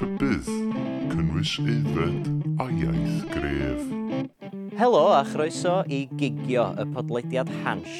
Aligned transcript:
rhybydd, 0.00 0.46
cynnwys 1.10 1.50
aeddfed 1.60 2.28
a 2.62 2.66
iaith 2.72 3.24
gref. 3.34 3.82
Helo 4.78 5.02
a 5.12 5.18
chroeso 5.28 5.74
i 5.92 6.06
Gigio, 6.16 6.70
y 6.80 6.86
podlediad 6.94 7.50
Hans. 7.66 7.90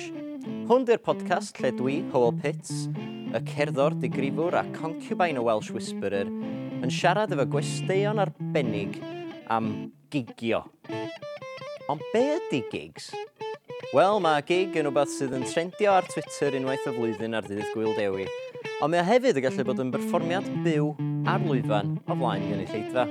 Hwn 0.71 0.87
di'r 0.89 1.03
podcast 1.05 1.61
lle 1.61 1.75
dwi, 1.77 1.99
Howell 2.15 2.39
Pitts, 2.41 2.87
y 3.37 3.43
cerddor, 3.51 3.99
digrifwr 4.01 4.57
a 4.57 4.65
concubain 4.79 5.37
o 5.37 5.45
Welsh 5.45 5.75
Whisperer, 5.77 6.31
yn 6.81 6.95
siarad 6.95 7.37
efo 7.37 7.45
gwesteion 7.53 8.23
arbennig 8.25 8.97
am 9.53 9.91
gigio. 10.09 10.63
Ond 11.93 12.01
be 12.15 12.25
ydy 12.39 12.63
gigs? 12.73 13.11
Wel, 13.93 14.23
mae 14.25 14.41
gig 14.49 14.73
yn 14.73 14.89
rhywbeth 14.89 15.13
sydd 15.19 15.37
yn 15.37 15.45
trendio 15.53 15.99
ar 15.99 16.09
Twitter 16.09 16.57
unwaith 16.57 16.89
y 16.89 16.97
flwyddyn 16.97 17.37
ar 17.37 17.45
ddydd 17.45 17.75
Gwyl 17.75 17.93
Dewi, 17.99 18.31
ond 18.81 18.95
mae 18.95 19.05
o 19.05 19.09
hefyd 19.13 19.37
yn 19.37 19.51
gallu 19.51 19.69
bod 19.69 19.85
yn 19.85 19.93
berfformiad 19.93 20.49
byw 20.65 20.95
a'r 21.29 21.43
lwyfan 21.45 21.97
o 22.07 22.15
flaen 22.17 22.45
i 22.45 22.51
gynulleidfa. 22.51 23.05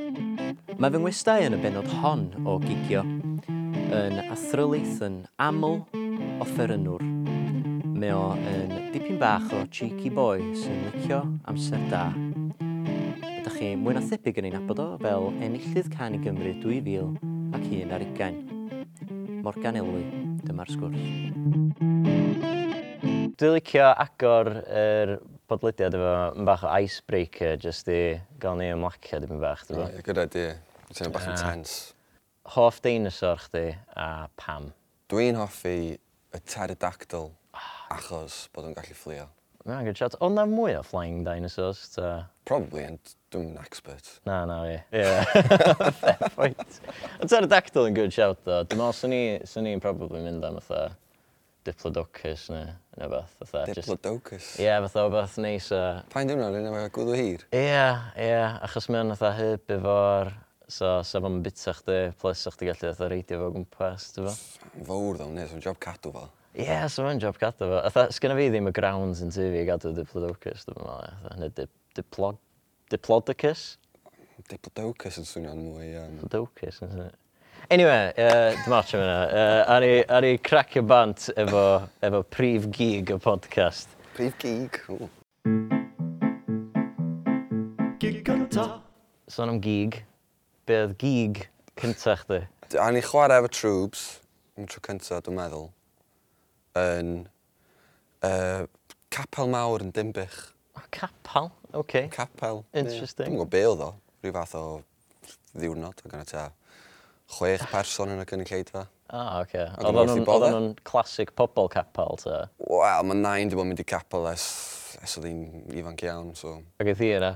Mae 0.80 0.94
fy 0.94 1.02
ngwestau 1.02 1.46
yn 1.46 1.56
y 1.58 1.60
benod 1.62 1.90
hon 2.02 2.26
o 2.48 2.56
gigio 2.64 3.04
yn 3.94 4.20
athrylaeth 4.30 5.02
yn 5.06 5.20
aml 5.44 5.82
o 6.40 6.48
fferynwr. 6.54 7.04
Mae 8.00 8.14
o 8.16 8.24
yn 8.50 8.74
dipyn 8.94 9.20
bach 9.22 9.50
o 9.54 9.62
cheeky 9.76 10.10
boy 10.14 10.42
sy'n 10.58 10.86
licio 10.88 11.22
amser 11.52 11.84
da. 11.92 12.08
Ydych 12.60 13.58
chi 13.60 13.74
mwy 13.78 13.98
na 13.98 14.06
thebyg 14.06 14.40
yn 14.42 14.50
ei 14.50 14.56
nabod 14.56 14.82
o 14.84 14.88
fel 15.04 15.30
enillydd 15.46 15.92
can 15.94 16.18
i 16.18 16.22
Gymru 16.24 16.56
2000 16.64 17.18
ac 17.58 17.68
un 17.82 17.98
ar 17.98 18.06
ugain. 18.06 18.40
Morgan 19.44 19.78
Elwy, 19.80 20.06
dyma'r 20.48 20.72
sgwrs. 20.74 21.04
Dwi'n 23.40 23.56
licio 23.56 23.92
agor 23.94 24.50
yr 24.68 25.20
podlediad 25.50 25.96
efo 25.98 26.12
yn 26.38 26.48
bach 26.48 26.66
o 26.68 26.74
icebreaker 26.84 27.58
jyst 27.62 27.90
i 27.92 28.02
gael 28.42 28.60
ni 28.60 28.70
ymlacio 28.74 29.22
dipyn 29.24 29.42
bach. 29.42 29.66
Ie, 29.70 29.80
yeah, 29.80 30.04
gyda 30.06 30.28
di. 30.30 30.46
Ti'n 30.94 31.16
bach 31.16 31.28
yn 31.30 31.40
tens. 31.40 31.74
Hoff 32.56 32.80
dinosaur 32.86 33.42
chdi 33.48 33.66
a 33.98 34.28
pam? 34.40 34.72
Dwi'n 35.10 35.38
hoffi 35.40 35.76
y 35.98 36.42
pterodactyl 36.46 37.32
achos 37.90 38.46
bod 38.54 38.70
yn 38.70 38.78
gallu 38.78 38.98
fflio. 38.98 39.28
Na, 39.68 39.82
good 39.84 39.98
shot. 39.98 40.16
Ond 40.24 40.38
na 40.38 40.46
mwy 40.50 40.78
o 40.80 40.84
flying 40.86 41.26
dinosaurs? 41.26 41.82
Ta... 41.94 42.30
Probably, 42.50 42.86
and 42.88 43.14
dwi'n 43.34 43.52
an 43.52 43.60
expert. 43.62 44.08
Na, 44.26 44.46
na 44.50 44.62
ie. 44.70 44.80
Yeah. 44.96 45.26
Fair 46.02 46.32
point. 46.38 46.80
Y 47.20 47.28
pterodactyl 47.28 47.90
yn 47.90 47.98
good 47.98 48.16
shout, 48.16 48.40
though. 48.48 48.64
Dwi'n 48.64 48.82
meddwl, 48.82 49.46
swn 49.50 49.70
i'n 49.74 49.84
probably 49.84 50.24
mynd 50.24 50.48
am 50.48 50.62
ytho 50.62 50.88
diplodocus 51.68 52.50
neu 52.54 52.68
neu 53.00 53.10
beth 53.12 53.34
fatha. 53.40 53.64
Diplodocus? 53.74 54.52
Ie, 54.60 54.68
yeah, 54.68 54.80
fatha 54.86 55.06
o 55.08 55.14
beth 55.14 55.38
neis 55.44 55.70
a... 55.76 55.82
Pa'n 56.14 56.30
dwi'n 56.30 56.44
rhan 56.44 56.70
efo 56.70 56.86
gwddw 57.00 57.18
hir? 57.18 57.48
Ie, 57.52 57.64
yeah, 57.66 58.10
ie, 58.16 58.30
yeah, 58.32 58.60
achos 58.68 58.90
mae'n 58.92 59.16
fatha 59.16 59.34
hyb 59.40 59.76
efo'r... 59.80 60.32
So, 60.70 61.00
sef 61.02 61.24
fo'n 61.26 61.40
bita 61.42 61.74
chdi, 61.74 61.96
plus 62.22 62.44
o'ch 62.46 62.60
ti 62.60 62.68
gallu 62.68 62.92
fatha 62.92 63.08
reidio 63.10 63.40
fo 63.42 63.48
gwmpas, 63.56 64.04
ti'n 64.14 64.28
fo? 64.28 64.34
Fawr 64.86 65.18
ddo, 65.18 65.26
nes, 65.34 65.56
o'n 65.56 65.64
job 65.66 65.80
cadw 65.82 66.12
fel. 66.14 66.28
Ie, 66.54 66.68
yeah, 66.68 66.86
so 66.94 67.08
mae'n 67.08 67.22
job 67.24 67.40
gadw 67.42 67.66
fo. 67.72 67.80
Atha, 67.90 68.04
sgynna 68.14 68.36
fi 68.38 68.52
ddim 68.54 68.70
y 68.70 68.74
grounds 68.78 69.24
yn 69.26 69.34
tyfu 69.34 69.58
i 69.58 69.64
gadw 69.66 69.96
diplodocus, 69.98 70.68
dwi'n 70.68 70.78
meddwl. 70.78 71.40
Neu 71.42 71.56
di, 71.58 71.66
diplod, 71.98 72.38
diplodocus? 72.94 73.66
Diplodocus 74.46 75.18
yn 75.24 75.28
swnio'n 75.32 75.66
mwy... 75.72 75.90
Um... 76.04 76.20
Diplodocus, 76.20 76.84
yn 76.86 76.94
swnio'n 76.94 77.18
Anyway, 77.70 78.14
uh, 78.18 78.56
dim 78.64 78.74
ots 78.74 78.94
am 78.96 79.02
yna. 79.04 79.18
Uh, 79.30 79.64
ar, 79.76 79.84
i, 79.86 79.96
ar 80.10 80.26
i 80.26 80.38
cracio 80.42 80.82
bant 80.88 81.28
efo, 81.38 81.64
efo 82.02 82.22
prif 82.34 82.66
gig 82.74 83.12
y 83.14 83.18
podcast. 83.22 83.92
Prif 84.16 84.38
gig? 84.42 84.80
Ooh. 84.90 85.10
Gig 88.02 88.24
cynta. 88.26 88.66
Son 89.28 89.54
am 89.54 89.60
gig. 89.62 90.00
Be 90.66 90.80
oedd 90.86 90.96
gig 91.02 91.44
cynta 91.78 92.16
chdi? 92.24 92.42
A 92.82 92.90
ni 92.96 93.04
chwarae 93.06 93.42
efo 93.44 93.52
troops, 93.54 94.06
yn 94.58 94.70
tro 94.70 94.82
cynta 94.90 95.22
dwi'n 95.26 95.38
meddwl, 95.38 95.70
yn 96.82 97.16
uh, 98.26 98.66
capel 99.14 99.52
mawr 99.54 99.86
yn 99.86 99.94
Dimbych. 99.94 100.40
Oh, 100.78 100.86
capel? 100.90 101.52
Oce. 101.70 101.78
Okay. 101.84 102.08
Capel. 102.14 102.64
Interesting. 102.74 103.28
Yeah. 103.28 103.36
Dwi'n 103.36 103.44
gwybod 103.44 103.54
be 103.54 103.66
oedd 103.70 103.86
o, 103.86 103.92
rhyw 104.24 104.34
fath 104.40 104.56
o 104.58 104.64
ddiwrnod 105.54 106.02
o 106.02 106.12
gan 106.12 106.26
y 106.26 106.30
ta 106.30 106.50
chwech 107.30 107.66
person 107.72 108.14
yn 108.14 108.24
y 108.24 108.28
gynulleidfa. 108.30 108.88
Ah, 109.10 109.40
oce. 109.42 109.66
Okay. 109.66 109.90
Oedden 109.90 110.54
nhw'n 110.54 110.68
classic 110.86 111.32
pobl 111.38 111.70
capel, 111.74 112.18
ta? 112.22 112.44
Wel, 112.62 113.06
mae 113.10 113.18
nain 113.18 113.50
di 113.50 113.58
bod 113.58 113.66
yn 113.66 113.74
mynd 113.74 113.82
i 113.82 113.88
capel 113.90 114.28
es, 114.30 114.46
es 115.02 115.18
oedd 115.18 115.30
hi'n 115.30 115.78
ifanc 115.82 116.04
iawn, 116.06 116.34
so... 116.38 116.60
Ac 116.82 116.92
ydi 116.94 117.14
yna? 117.18 117.34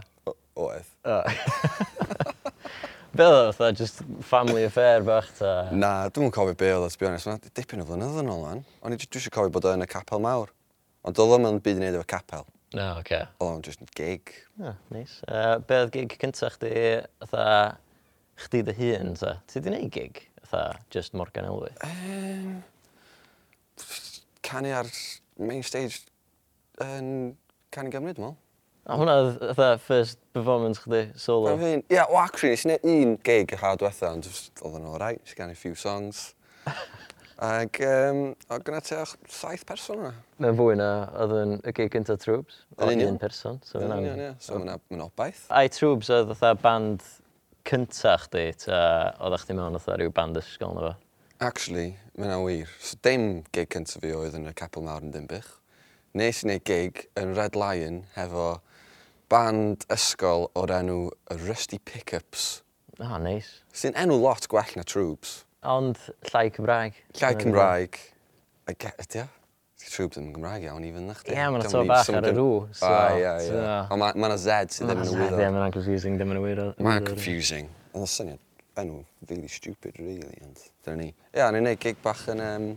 Oedd. 0.53 0.89
Be 3.13 3.25
oedd 3.29 3.59
oedd 3.61 3.77
just 3.77 4.01
family 4.25 4.63
affair 4.65 5.01
bach 5.05 5.29
ta? 5.37 5.53
Na, 5.73 5.91
dwi'n 6.13 6.33
cofio 6.33 6.57
be 6.57 6.69
oedd, 6.73 6.89
to 6.93 7.01
be 7.01 7.09
honest. 7.09 7.29
Mae'n 7.29 7.53
dipyn 7.57 7.81
o 7.81 7.87
flynyddoedd 7.89 8.21
yn 8.23 8.33
ôl, 8.33 8.43
man. 8.45 8.63
O'n 8.81 8.93
i 8.93 8.97
eisiau 8.97 9.33
cofio 9.33 9.53
bod 9.53 9.69
yn 9.73 9.85
y 9.85 9.89
capel 9.89 10.21
mawr. 10.21 10.53
Ond 11.05 11.21
oedd 11.21 11.35
o'n 11.37 11.61
byd 11.61 11.77
i 11.77 11.83
wneud 11.83 11.97
efo 11.99 12.09
capel. 12.09 12.45
No, 12.73 12.87
oce. 12.95 13.03
Okay. 13.03 13.25
Oedd 13.37 13.51
o'n 13.51 13.65
just 13.65 13.81
gig. 13.97 14.33
Ah, 14.61 14.77
nice. 14.93 15.19
Uh, 15.27 15.59
be 15.61 15.77
oedd 15.83 15.93
gig 15.93 16.17
cyntaf 16.21 16.57
chdi, 16.57 16.73
oedd 17.21 17.35
chdi 18.39 18.63
dy 18.65 18.75
hun, 18.77 19.13
ta? 19.19 19.37
Ti 19.47 19.61
di 19.63 19.73
neud 19.73 19.91
gig? 19.93 20.21
Tha, 20.49 20.63
just 20.93 21.13
Morgan 21.13 21.45
Elwy? 21.49 21.71
Um, 21.87 22.63
canu 24.45 24.73
ar 24.77 24.89
main 25.39 25.63
stage 25.65 26.03
yn 26.83 27.35
canu 27.73 27.93
Gymru, 27.93 28.13
dwi'n 28.13 28.27
meddwl. 28.27 28.39
A 28.83 28.97
hwnna 28.99 29.13
oedd 29.21 29.37
fatha 29.55 29.77
first 29.79 30.19
performance 30.35 30.81
chdi, 30.83 31.05
solo? 31.19 31.53
Ie, 31.55 31.77
yeah, 31.93 32.09
well, 32.09 32.19
actually, 32.25 32.51
nes 32.51 32.65
i 32.65 32.73
neud 32.73 32.89
un 32.93 33.15
gig 33.23 33.53
y 33.55 33.59
hard 33.61 33.85
wetha, 33.85 34.11
ond 34.11 34.27
oedd 34.27 34.75
yn 34.81 34.89
alright, 34.91 35.21
nes 35.23 35.35
i 35.35 35.39
gannu 35.39 35.55
few 35.55 35.77
songs. 35.79 36.33
Ac 37.43 37.79
um, 37.87 38.19
oedd 38.51 38.65
gyda 38.67 38.81
ti 38.83 38.99
saith 39.31 39.63
person 39.67 40.03
yna. 40.03 40.11
Mae'n 40.43 40.59
fwy 40.59 40.75
na 40.79 40.89
oedd 41.23 41.33
yn 41.39 41.57
y 41.63 41.73
gig 41.75 41.89
gyntaf 41.95 42.21
Troops. 42.21 42.61
Yn 42.83 43.01
un 43.07 43.17
person. 43.19 43.57
So 43.65 43.81
yn 43.81 43.95
union, 43.95 44.19
ie. 44.21 44.29
So 44.43 44.59
mae'n 44.59 45.07
obaith. 45.07 45.45
Ai 45.51 45.65
Troops 45.73 46.11
oedd 46.13 46.29
fatha 46.35 46.53
band 46.59 47.07
cynta 47.67 48.17
chdi, 48.25 48.45
ta 48.65 48.79
oeddech 49.23 49.45
chdi 49.45 49.55
mewn 49.57 49.77
oedd 49.79 49.89
rhyw 49.95 50.13
band 50.15 50.39
ysgol 50.41 50.75
na 50.75 50.85
fo? 50.85 50.93
Actually, 51.43 51.93
mae 52.17 52.29
yna 52.29 52.39
wir. 52.43 52.71
So, 52.79 52.99
dim 53.03 53.43
gig 53.55 53.71
cyntaf 53.73 54.03
fi 54.03 54.13
oedd 54.15 54.37
yn 54.39 54.49
y 54.51 54.53
Capel 54.57 54.85
Mawr 54.85 55.03
yn 55.03 55.13
Dimbych. 55.15 55.49
Nes 56.19 56.43
i 56.43 56.47
wneud 56.47 56.65
gig 56.69 57.05
yn 57.19 57.33
Red 57.37 57.57
Lion 57.57 58.03
hefo 58.17 58.47
band 59.31 59.87
ysgol 59.93 60.49
o'r 60.59 60.75
enw 60.77 60.97
y 61.33 61.39
Rusty 61.47 61.79
Pickups. 61.79 62.61
Ah, 62.99 63.15
oh, 63.15 63.17
neis. 63.17 63.47
Nice. 63.49 63.79
Sy'n 63.81 63.97
enw 63.97 64.19
lot 64.21 64.45
gwell 64.51 64.75
na 64.77 64.85
Troops. 64.87 65.39
Ond 65.65 65.97
llai 66.29 66.49
Cymraeg. 66.53 66.99
Llai 67.17 67.33
Cymraeg. 67.39 67.97
Ydy 68.69 69.23
o? 69.23 69.29
trwb 69.91 70.13
ddim 70.13 70.29
yn 70.29 70.33
Gymraeg 70.37 70.65
iawn, 70.67 70.85
even 70.87 71.09
na 71.09 71.17
chdi. 71.17 71.35
Ie, 71.35 71.43
mae'n 71.51 71.67
to 71.69 71.83
bach 71.89 72.09
ar 72.13 72.27
y 72.29 72.33
rŵ. 72.37 72.53
So, 72.77 72.87
ah, 72.87 73.17
ie, 73.17 73.27
ie. 73.49 73.67
Ond 73.93 74.03
mae 74.03 74.15
yna 74.29 74.39
Z 74.39 74.77
sydd 74.77 74.89
ddim 74.89 75.03
yn 75.03 75.13
wyro. 75.19 75.41
Ie, 75.41 75.51
mae'n 75.57 75.75
confusing, 75.75 76.17
ddim 76.19 76.33
yn 76.33 76.39
y 76.39 76.43
wyro. 76.43 76.67
Mae'n 76.83 77.07
confusing. 77.07 77.69
Oedd 77.93 78.07
y 78.07 78.11
syniad 78.13 78.41
enw 78.81 79.03
really 79.29 79.47
stupid, 79.47 79.99
really. 79.99 80.37
And 80.41 80.57
dyna 80.85 80.97
ni. 80.97 81.07
Ie, 81.11 81.39
yeah, 81.39 81.51
ni'n 81.53 81.67
neud 81.67 81.81
gig 81.81 81.99
bach 82.03 82.23
yn 82.33 82.41
um, 82.43 82.69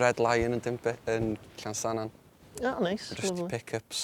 Red 0.00 0.20
Lion 0.22 0.56
yn, 0.58 0.62
Dimpe, 0.64 0.94
yn 1.08 1.34
Llansanan. 1.62 2.12
O, 2.60 2.72
oh, 2.72 2.78
nice. 2.84 3.14
Rusty 3.16 3.46
Pickups. 3.48 4.02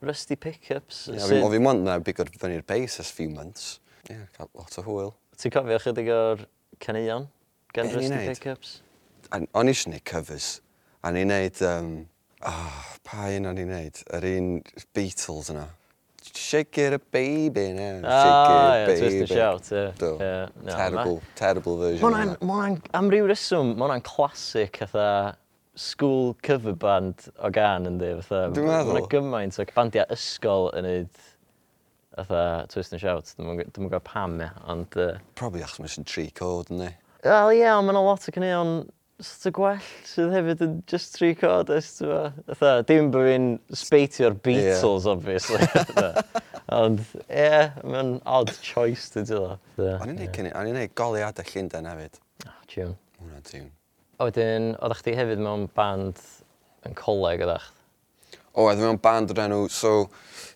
Rusty 0.00 0.36
Pickups. 0.40 1.06
Ie, 1.12 1.18
yeah, 1.20 1.44
o 1.44 1.50
fi 1.52 1.60
mond 1.62 1.84
na 1.86 1.98
bigod 2.00 2.32
fyny'r 2.40 2.64
bass 2.66 3.00
as 3.02 3.12
few 3.12 3.28
months. 3.32 3.78
Ie, 4.06 4.14
yeah, 4.14 4.26
cael 4.36 4.50
lot 4.56 4.80
o 4.80 4.86
hwyl. 4.86 5.14
Ti'n 5.36 5.52
cofio 5.52 5.80
chydig 5.84 6.12
o'r 6.14 6.46
caneuon 6.82 7.28
gan 7.76 7.92
Rusty 7.92 8.22
Pickups? 8.30 8.78
O'n 9.34 9.44
i 9.44 9.74
eisiau 9.74 9.90
gwneud 9.90 10.06
covers. 10.06 10.50
A 11.06 11.10
ni'n 11.14 11.28
neud... 11.30 11.58
Um, 11.62 11.90
oh, 12.50 12.78
pa 13.06 13.28
un 13.30 13.44
o'n 13.46 13.58
i'n 13.62 13.68
neud? 13.70 13.98
Yr 14.16 14.24
un 14.32 14.46
Beatles 14.96 15.52
yna. 15.52 15.68
Shake 16.26 16.80
it 16.82 16.96
a 16.96 16.98
baby 16.98 17.68
now. 17.76 18.00
Ah, 18.02 18.24
Shake 18.24 18.32
it 18.34 18.56
a 18.56 18.64
yeah, 18.66 18.86
twist 18.86 19.20
and 19.20 19.28
shout. 19.28 19.68
Yeah. 19.70 19.92
Do. 20.00 20.08
Yeah, 20.18 20.48
no, 20.64 20.72
terrible, 20.72 21.14
ma... 21.14 21.36
terrible 21.38 21.76
version. 21.78 22.02
Mae 22.02 22.32
hwnna'n, 22.40 22.80
am 22.98 23.12
ryw 23.14 23.28
reswm, 23.30 23.70
mae 23.76 23.86
hwnna'n 23.86 24.02
classic 24.08 24.80
fatha 24.82 25.36
school 25.78 26.34
cover 26.42 26.74
band 26.74 27.28
o 27.38 27.52
gan 27.54 27.86
yndi, 27.92 28.10
fatha. 28.24 28.50
Dwi'n 28.58 28.66
meddwl. 28.72 28.98
Mae 28.98 29.08
gymaint 29.14 29.60
o 29.62 29.68
bandiau 29.78 30.10
ysgol 30.18 30.72
yn 30.74 30.88
neud 30.90 31.24
fatha 32.18 32.42
twist 32.74 32.98
and 32.98 33.04
shout. 33.04 33.30
Dwi'n 33.38 33.62
gwybod 33.62 34.02
pam, 34.10 34.40
ie. 34.42 34.50
ond... 34.66 34.98
Uh... 34.98 35.22
Probably 35.38 35.62
achos 35.62 35.78
mae'n 35.86 36.10
tri 36.10 36.26
cod, 36.34 36.74
ynddi? 36.74 36.90
Wel, 37.22 37.54
ie, 37.54 37.62
yeah, 37.62 37.78
ond 37.78 37.86
mae'n 37.86 38.02
lot 38.02 38.26
o 38.26 38.34
cynnion 38.34 38.80
sort 39.22 39.48
of 39.48 39.54
gwell 39.56 39.86
sydd 40.04 40.32
hefyd 40.34 40.62
yn 40.66 40.74
just 40.90 41.14
tri 41.16 41.30
cordys, 41.38 41.94
ti'n 41.96 42.10
fa. 42.10 42.56
Tha, 42.60 42.72
dim 42.88 43.08
bod 43.14 43.28
fi'n 43.28 43.46
sbeitio'r 43.80 44.36
Beatles, 44.44 45.06
yeah. 45.06 45.12
obviously. 45.12 45.60
Ond, 46.76 47.00
ie, 47.14 47.38
yeah, 47.38 47.78
mae'n 47.86 48.16
odd 48.28 48.52
choice, 48.64 49.08
ti'n 49.14 49.28
dweud. 49.30 49.62
O'n 49.78 50.12
i'n 50.12 50.18
neud 50.18 50.34
cynnig, 50.36 50.52
o'n 50.58 50.68
i'n 50.68 50.76
neud 50.80 50.92
goliadau 50.98 51.48
Llundain 51.52 51.88
hefyd. 51.88 52.20
O, 52.42 52.50
oh, 52.50 52.60
tiwn. 52.72 52.92
Hwna 53.22 53.40
tiwn. 53.46 53.70
A 54.18 54.28
wedyn, 54.28 54.68
oeddech 54.80 55.02
chdi 55.04 55.16
hefyd 55.16 55.42
mewn 55.46 55.66
band 55.76 56.20
yn 56.88 56.98
coleg, 56.98 57.46
oeddech? 57.46 57.70
O, 58.52 58.66
oedd 58.66 58.82
mewn 58.82 59.00
band 59.00 59.32
o'r 59.32 59.42
enw, 59.46 59.62
so, 59.72 59.94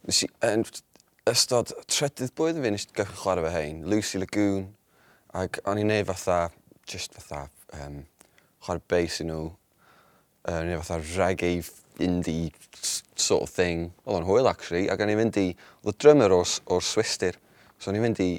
nes 0.09 0.25
i, 0.27 0.31
yn 0.51 0.67
ystod 1.31 1.73
trydydd 1.87 2.35
bwyd 2.37 2.61
fi, 2.61 2.75
nes 2.75 2.89
i 2.89 2.93
gychwyn 2.93 3.21
chwarae 3.23 3.47
fe 3.47 3.57
hein, 3.57 3.83
Lucy 3.89 4.21
Lagoon, 4.21 4.65
ac 5.37 5.63
o'n 5.69 5.81
i'n 5.81 5.93
neud 5.95 6.09
fatha, 6.11 6.43
just 6.91 7.15
fatha, 7.17 7.47
um, 7.79 8.01
chwarae 8.65 8.85
bass 8.91 9.21
i 9.23 9.29
nhw, 9.29 9.45
uh, 10.49 10.63
neu 10.67 10.81
fatha 10.83 11.01
reggae 11.19 11.61
indie 12.01 12.51
sort 13.21 13.45
of 13.45 13.53
thing. 13.53 13.91
Oedd 14.07 14.21
o'n 14.21 14.29
hwyl, 14.29 14.49
actually, 14.51 14.89
ac 14.93 15.03
o'n 15.05 15.13
i'n 15.13 15.21
mynd 15.21 15.39
i, 15.41 15.49
oedd 15.85 15.95
y 15.95 16.01
drummer 16.03 16.35
o'r, 16.35 16.57
or 16.73 16.85
Swister, 16.85 17.37
so 17.79 17.91
o'n 17.91 17.99
i'n 17.99 18.07
mynd 18.09 18.23
i, 18.25 18.31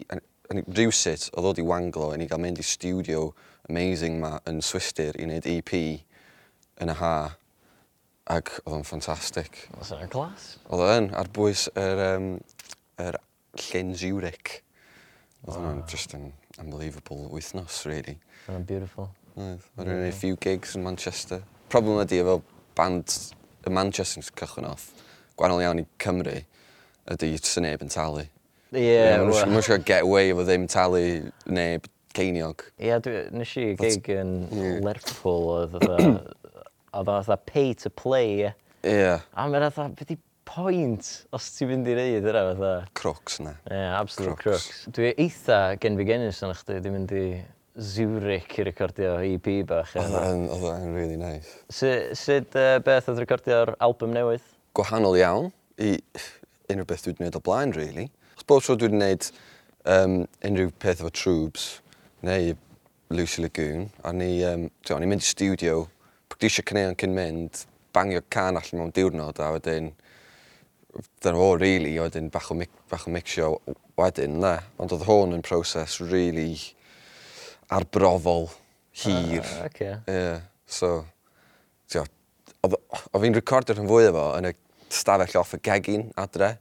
yn 0.52 0.64
rhywsut, 0.68 1.30
oedd 1.36 1.52
oedd 1.52 1.62
i 1.62 1.68
wanglo, 1.68 2.12
o'n 2.12 2.24
i'n 2.24 2.32
cael 2.32 2.44
mynd 2.44 2.62
i 2.62 2.66
studio 2.66 3.30
amazing 3.70 4.20
ma 4.22 4.36
yn 4.50 4.60
Swister 4.66 5.16
i 5.18 5.28
wneud 5.28 5.48
EP 5.50 5.72
yn 6.82 6.92
y 6.92 6.98
ha, 6.98 7.14
ac 8.32 8.52
oedd 8.64 8.80
o'n 8.80 8.88
ffantastig. 8.88 9.64
Oedd 9.78 9.94
o'n 9.96 10.12
glas? 10.12 10.52
Oedd 10.70 10.84
o'n, 10.88 11.10
ar 11.18 11.30
bwys 11.36 11.68
yr, 11.78 12.04
um, 12.16 12.28
yr 13.02 13.18
llyn 13.68 13.96
Zurich. 13.98 14.60
Oedd 15.46 15.58
o'n 15.58 15.82
just 15.90 16.14
an 16.18 16.32
unbelievable 16.62 17.30
wythnos, 17.32 17.84
really. 17.90 18.18
Oedd 18.48 18.60
o'n 18.60 18.68
beautiful. 18.70 19.10
Oedd. 19.42 19.70
Oedden 19.76 19.92
ni'n 19.92 20.02
gwneud 20.04 20.18
few 20.18 20.38
gigs 20.42 20.76
yn 20.78 20.86
Manchester. 20.86 21.42
Problem 21.72 22.02
ydy 22.04 22.22
efo 22.22 22.40
band 22.78 23.16
y 23.66 23.74
Manchester 23.74 24.22
yn 24.22 24.28
cychwyn 24.42 24.70
off, 24.70 24.90
gwahanol 25.40 25.64
iawn 25.66 25.82
i 25.82 25.88
Cymru, 26.02 26.38
ydy 27.14 27.32
sy'n 27.40 27.68
neb 27.68 27.86
yn 27.86 27.94
talu. 27.94 28.26
Ie, 28.72 28.86
yeah, 28.86 29.18
yeah, 29.20 29.48
Mae'n 29.52 29.66
siŵr 29.66 29.84
get 29.84 30.06
away 30.06 30.32
efo 30.32 30.46
ddim 30.48 30.68
talu 30.72 31.04
neb 31.52 31.88
ceiniog. 32.16 32.66
Ie, 32.80 32.92
yeah, 32.92 33.30
nes 33.36 33.54
i 33.60 33.72
gig 33.80 34.12
yn 34.16 34.36
yeah. 34.48 34.82
Lerpwl 34.86 35.48
oedd 35.58 35.80
oedd 35.82 37.14
oedd 37.16 37.48
pay 37.50 37.74
to 37.82 37.92
play. 37.92 38.48
Ie. 38.48 38.54
Yeah. 38.88 39.26
A 39.36 39.48
mae'n 39.48 39.68
oedd 39.68 39.98
beth 40.00 40.20
point 40.52 41.10
os 41.36 41.48
ti'n 41.56 41.70
mynd 41.70 41.88
i 41.88 41.96
reid 41.96 42.28
yna 42.28 42.44
fatha. 42.50 42.72
Crocs 42.98 43.40
na. 43.44 43.56
Ie, 43.70 43.76
yeah, 43.76 43.98
absolute 44.00 44.38
crocs. 44.40 44.68
crocs. 44.68 44.86
Dwi 44.96 45.12
eitha 45.14 45.60
gen 45.82 46.00
fi 46.00 46.08
genus 46.10 46.42
yna 46.46 46.56
chdi, 46.58 46.78
di, 46.78 46.84
dwi'n 46.86 46.98
mynd 46.98 47.14
i 47.16 47.26
Zurich 47.80 48.58
i 48.60 48.64
recordio 48.68 49.14
EP 49.24 49.46
bach. 49.68 49.94
Oedd 49.96 50.66
e'n 50.74 50.96
really 50.96 51.16
nice. 51.16 51.62
Sut, 51.72 52.18
sut 52.20 52.58
uh, 52.60 52.80
beth 52.84 53.08
oedd 53.12 53.22
recordio'r 53.24 53.76
album 53.80 54.12
newydd? 54.16 54.44
Gwahanol 54.76 55.16
iawn 55.20 55.48
i 55.80 55.94
unrhyw 56.72 56.88
beth 56.90 57.06
dwi 57.06 57.14
wedi 57.14 57.22
gwneud 57.22 57.40
o 57.40 57.44
blaen, 57.46 57.72
really. 57.78 58.10
Os 58.36 58.48
bod 58.48 58.66
tro 58.66 58.76
dwi 58.76 58.90
wedi 58.90 58.98
gwneud 58.98 59.30
um, 59.94 60.18
unrhyw 60.50 60.74
peth 60.84 61.00
efo 61.00 61.14
Troops 61.16 61.70
neu 62.28 62.58
Lucy 63.12 63.42
Lagoon, 63.46 63.88
a 64.04 64.12
ni, 64.16 64.44
um, 64.48 64.68
tio, 64.84 65.00
ni 65.00 65.08
mynd 65.08 65.24
i 65.24 65.28
studio, 65.28 65.86
practisio 66.32 66.64
cyneuon 66.68 67.00
cyn 67.00 67.16
mynd, 67.16 67.64
bangio 67.96 68.22
can 68.32 68.60
allan 68.60 68.80
mewn 68.80 68.94
diwrnod, 68.96 69.40
a 69.40 69.50
wedyn, 69.56 69.90
dyna 71.24 71.40
fo, 71.40 71.50
really, 71.60 71.96
a 71.98 72.06
wedyn 72.06 72.30
bach 72.32 72.52
o, 72.52 72.60
mic, 72.60 72.72
bach 72.92 73.08
o 73.08 73.16
mixio 73.16 73.50
wedyn, 74.00 74.40
na. 74.44 74.58
Ond 74.80 74.96
oedd 74.96 75.08
hwn 75.08 75.36
yn 75.40 75.44
proses 75.48 75.98
really 76.04 76.54
arbrofol 77.72 78.50
hir. 78.92 79.42
Uh, 79.42 79.66
okay. 79.66 79.96
yeah. 80.08 80.40
So, 80.66 81.06
tio, 81.90 82.06
o 82.64 83.22
fi'n 83.22 83.36
recordio'r 83.36 83.80
rhan 83.80 83.90
fwy 83.90 84.08
efo 84.10 84.26
yn 84.38 84.52
y 84.52 84.56
stafell 84.92 85.40
off 85.42 85.56
y 85.56 85.62
gegin 85.64 86.10
adre. 86.20 86.56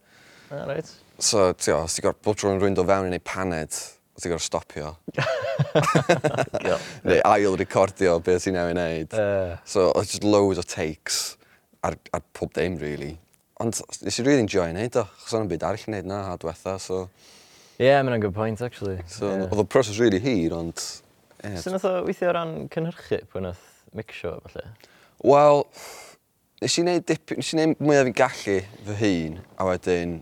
Ah, 0.51 0.63
uh, 0.63 0.67
right. 0.71 0.93
So, 1.21 1.51
tio, 1.59 1.83
os 1.85 1.97
ti'n 1.97 2.07
gorfod 2.07 2.23
bod 2.27 2.39
tro'n 2.41 2.61
rwy'n 2.61 2.79
dod 2.79 2.89
fewn 2.89 3.11
i 3.11 3.15
neud 3.15 3.27
paned, 3.27 3.81
os 4.17 4.25
ti'n 4.25 4.35
gorfod 4.35 4.47
stopio. 4.47 4.95
Neu 7.07 7.19
ail 7.21 7.59
recordio 7.61 8.17
beth 8.25 8.47
ti'n 8.47 8.57
newid 8.57 8.79
wneud. 8.79 9.19
Uh. 9.19 9.59
So, 9.69 9.91
oedd 9.91 10.15
just 10.15 10.25
loads 10.27 10.63
o 10.63 10.67
takes 10.67 11.21
ar, 11.87 11.99
ar 12.15 12.25
pob 12.37 12.55
dim, 12.57 12.79
really. 12.81 13.17
Ond 13.61 13.77
nes 13.77 14.17
i 14.17 14.25
really 14.25 14.47
enjoy 14.47 14.71
wneud 14.71 14.97
o, 15.03 15.05
chos 15.21 15.37
o'n 15.37 15.51
byd 15.51 15.67
arall 15.69 15.85
i 15.85 15.93
wneud 15.93 16.11
na, 16.15 16.25
a 16.31 16.41
diwetha, 16.41 16.79
so 16.81 17.05
yeah, 17.81 18.03
mae'n 18.05 18.21
good 18.21 18.35
point, 18.37 18.61
actually. 18.61 19.01
So, 19.09 19.31
yeah. 19.31 19.49
oedd 19.49 19.65
y 19.65 19.67
proses 19.73 19.99
really 20.01 20.21
hir, 20.21 20.55
ond... 20.57 20.81
Yeah. 21.41 21.57
Sut 21.63 21.73
nath 21.73 21.87
o 21.89 21.95
weithio 22.05 22.29
o 22.29 22.37
ran 22.37 22.57
cynhyrchu 22.73 23.23
pwy 23.33 23.45
nath 23.47 23.63
mixio, 23.97 24.37
falle? 24.45 24.67
Wel, 25.25 25.63
nes 26.61 26.77
i 26.77 26.83
wneud, 26.85 27.07
dip, 27.09 27.37
nes 27.39 27.53
i 27.53 27.57
wneud 27.57 27.81
mwyaf 27.81 28.09
fi'n 28.09 28.19
gallu 28.19 28.57
fy 28.91 28.99
hun, 29.01 29.39
a 29.57 29.69
wedyn 29.69 30.19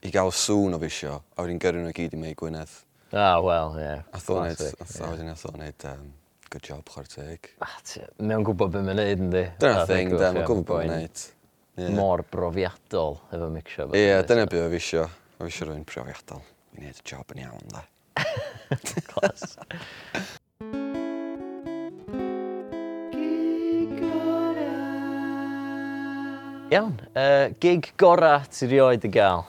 i 0.00 0.12
gael 0.14 0.32
sŵn 0.32 0.76
o 0.76 0.80
fisio, 0.80 1.18
a 1.36 1.44
wedyn 1.44 1.60
gyrru 1.60 1.82
nhw 1.82 1.92
i 1.92 1.96
gyd 1.98 2.16
i 2.16 2.20
mei 2.20 2.36
Gwynedd. 2.38 2.72
Ah, 3.12 3.36
wel, 3.44 3.76
ie. 3.76 3.84
Yeah. 3.84 4.06
A 4.16 4.22
thôn 4.22 4.46
wneud, 4.46 4.62
a 4.80 5.10
wedyn 5.10 5.32
a 5.32 5.36
thôn 5.36 5.58
wneud, 5.58 5.86
um, 5.90 6.06
good 6.52 6.64
job, 6.64 6.88
chwarteg. 6.88 7.50
Ah, 7.64 7.76
ti- 7.84 8.06
mae'n 8.22 8.46
gwybod 8.46 8.72
beth 8.72 8.86
mae'n 8.86 9.00
neud, 9.02 9.24
ynddi? 9.26 9.44
Dyna'r 9.60 9.82
ah, 9.82 9.90
thing, 9.90 10.14
da, 10.14 10.30
mae'n 10.36 10.48
gwybod 10.48 10.68
beth 10.70 10.80
mae'n 10.80 10.96
neud. 10.96 11.26
Yeah. 11.80 11.92
Mor 11.96 12.24
brofiadol 12.32 13.20
efo 13.32 13.50
mixio. 13.52 13.90
Ie, 13.92 14.06
yeah, 14.06 14.24
dyna 14.26 14.48
beth 14.48 14.64
o 14.64 14.72
fisio. 14.72 15.04
O 15.36 15.48
fisio 15.48 15.68
rhywun 15.68 15.84
profiadol 15.88 16.40
yn 16.80 16.86
gwneud 16.86 17.00
y 17.00 17.04
job 17.04 17.32
yn 17.34 17.42
iawn, 17.44 17.66
da. 17.74 17.82
Clas. 19.10 19.56
Iawn, 26.70 27.00
uh, 27.18 27.50
gig 27.58 27.90
gora 27.98 28.44
ti 28.46 28.68
rioed 28.70 29.02
i 29.04 29.10
gael, 29.10 29.42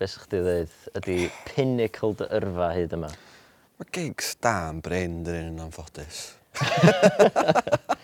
beth 0.00 0.14
ydych 0.16 0.24
chi 0.24 0.38
ddweud, 0.40 0.76
ydy 0.98 1.16
pinnacle 1.50 2.14
dy 2.16 2.28
yrfa 2.38 2.70
hyd 2.72 2.94
yma? 2.96 3.10
Mae 3.78 3.90
gigs 3.92 4.32
da 4.40 4.54
yn 4.72 4.80
bryn 4.82 5.20
dyn 5.26 5.52
nhw'n 5.52 5.66
anffodus. 5.68 6.30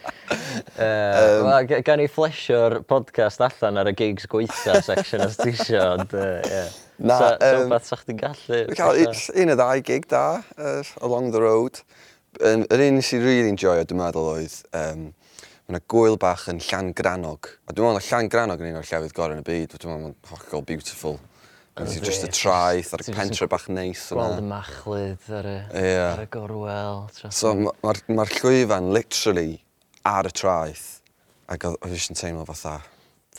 Uh, 0.79 1.41
um, 1.41 1.47
well, 1.49 1.65
gan 1.83 2.01
i 2.03 2.07
flesio'r 2.11 2.83
podcast 2.87 3.41
allan 3.43 3.81
ar 3.81 3.89
y 3.91 3.95
gigs 3.99 4.29
gweitha 4.31 4.77
section 4.85 5.25
os 5.25 5.39
ti 5.41 5.51
isio, 5.51 5.81
ond 5.97 6.13
uh, 6.15 6.39
yeah. 6.47 6.69
Na, 6.99 7.19
so, 7.19 7.37
so 7.39 7.63
um, 7.63 7.71
beth 7.71 7.87
sa'ch 7.87 8.05
ti'n 8.09 8.19
gallu? 8.19 8.61
Cael 8.75 9.05
un 9.07 9.53
o 9.55 9.57
ddau 9.59 9.83
gig 9.87 10.09
da, 10.11 10.43
uh, 10.59 10.83
along 11.07 11.31
the 11.35 11.43
road. 11.43 11.79
Yr 12.43 12.83
un 12.89 13.01
sy'n 13.05 13.23
really 13.23 13.53
enjoy, 13.53 13.79
dwi'n 13.87 14.01
meddwl, 14.01 14.33
oedd 14.35 14.57
um, 14.77 15.05
mae 15.69 15.77
yna 15.77 15.81
gwyl 15.93 16.19
bach 16.21 16.49
yn 16.51 16.59
llan 16.65 16.91
granog. 16.99 17.53
A 17.69 17.75
dwi'n 17.75 17.93
meddwl, 17.93 18.09
llan 18.11 18.31
granog 18.33 18.65
yn 18.65 18.73
un 18.73 18.81
o'r 18.81 18.91
llefydd 18.91 19.15
gorau 19.15 19.39
yn 19.39 19.45
y 19.45 19.47
byd. 19.47 19.77
Dwi'n 19.77 19.95
meddwl, 19.95 20.09
mae'n 20.09 20.33
hollol 20.33 20.67
beautiful. 20.67 21.19
Mae'n 21.79 21.93
sy'n 21.93 22.07
just 22.09 22.27
y 22.27 22.33
traeth 22.35 22.91
a'r 22.97 23.07
pentre 23.15 23.47
bach 23.51 23.69
neis. 23.71 24.09
Gweld 24.11 24.43
y 24.43 24.47
machlyd 24.49 25.31
ar 25.39 25.47
y, 25.47 25.57
yeah. 25.79 26.09
ar 26.17 26.25
y 26.25 26.29
gorwel. 26.35 27.05
So 27.31 27.55
mae'r 27.55 27.69
ma, 27.87 27.95
ma, 28.11 28.19
ma 28.19 28.27
llwyfan 28.33 28.91
literally 28.97 29.61
ar 30.09 30.27
y 30.27 30.35
traeth. 30.35 30.89
Ac 31.49 31.71
oedd 31.71 31.95
eisiau 31.95 32.19
teimlo 32.19 32.43
fatha 32.49 32.81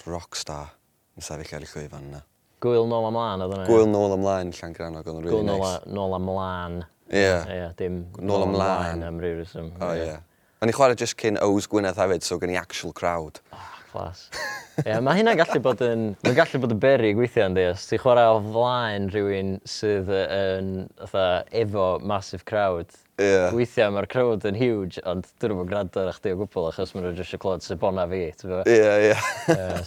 rockstar 0.07 0.71
yn 1.19 1.27
sefyll 1.27 1.57
ar 1.59 1.67
y 1.67 1.71
llwyfan 1.73 2.07
yna. 2.13 2.23
Gwyl 2.59 2.87
nôl 2.91 3.07
ymlaen 3.07 3.43
oedd 3.45 3.53
hwnna? 3.55 3.65
Gwyl 3.69 3.85
nôl 3.87 4.13
ymlaen 4.17 4.49
Llangranog 4.57 5.05
oedd 5.07 5.19
yn 5.19 5.23
rili 5.23 5.35
Gwyl 5.35 5.45
nôl, 5.47 5.61
nice. 5.63 5.93
nôl 5.95 6.15
ymlaen. 6.17 6.79
Ie. 7.07 7.35
Ie, 7.55 7.67
dim 7.79 8.01
nôl 8.19 8.43
ymlaen 8.49 9.05
am 9.07 9.21
ryw 9.23 9.37
reswm. 9.39 9.69
O 9.79 9.91
ie. 9.95 10.17
O'n 10.59 10.71
i 10.71 10.75
chwarae 10.75 10.97
just 10.99 11.15
cyn 11.21 11.39
Ows 11.39 11.69
Gwynedd 11.71 11.99
hefyd, 12.01 12.25
so 12.27 12.35
gen 12.41 12.51
i 12.51 12.57
actual 12.59 12.91
crowd. 12.91 13.39
Ah, 13.55 13.63
oh, 13.63 13.83
clas. 13.93 14.25
Ie, 14.33 14.89
yeah, 14.89 14.99
mae 15.03 15.21
hynna'n 15.21 15.39
gallu 15.39 15.61
bod 15.63 15.79
yn... 15.87 16.03
Mae'n 16.25 16.35
gallu 16.35 16.59
bod 16.65 16.75
yn 16.75 16.81
beru 16.83 17.13
gweithio 17.15 17.47
yn 17.47 17.55
deus. 17.55 17.87
Ti'n 17.87 18.03
chwarae 18.03 18.27
o 18.33 18.41
flaen 18.49 19.07
rhywun 19.13 19.55
sydd 19.67 20.11
yn... 20.11 20.73
Fatha, 20.99 21.45
efo 21.63 21.87
massive 22.03 22.43
crowd. 22.49 22.91
Yeah. 23.19 23.49
Weithiau 23.51 23.91
mae'r 23.91 24.07
crowd 24.07 24.45
yn 24.47 24.55
huge, 24.55 25.01
ond 25.09 25.27
dyn 25.41 25.51
nhw'n 25.51 25.67
gwrando 25.67 26.05
ar 26.05 26.15
chdi 26.15 26.31
o 26.31 26.37
gwbl 26.39 26.69
achos 26.69 26.93
maen 26.95 27.03
nhw'n 27.03 27.17
jyst 27.17 27.35
yn 27.35 27.41
clod 27.43 27.63
sy'n 27.65 27.79
bona 27.81 28.05
fi. 28.07 28.21
Ie, 28.31 29.09
ie. 29.09 29.15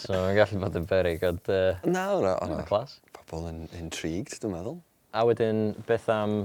So 0.02 0.18
mae'n 0.18 0.36
gallu 0.36 0.58
bod 0.60 0.76
yn 0.76 0.88
berig, 0.90 1.22
ond... 1.24 1.48
Uh, 1.48 1.78
na, 1.88 2.04
na, 2.20 2.34
na. 2.50 2.58
Clas. 2.68 2.98
Pobl 3.16 3.46
yn 3.48 3.62
intrigued, 3.78 4.34
dwi'n 4.42 4.52
meddwl. 4.52 4.76
A 5.16 5.24
wedyn, 5.28 5.70
beth 5.88 6.10
am... 6.12 6.42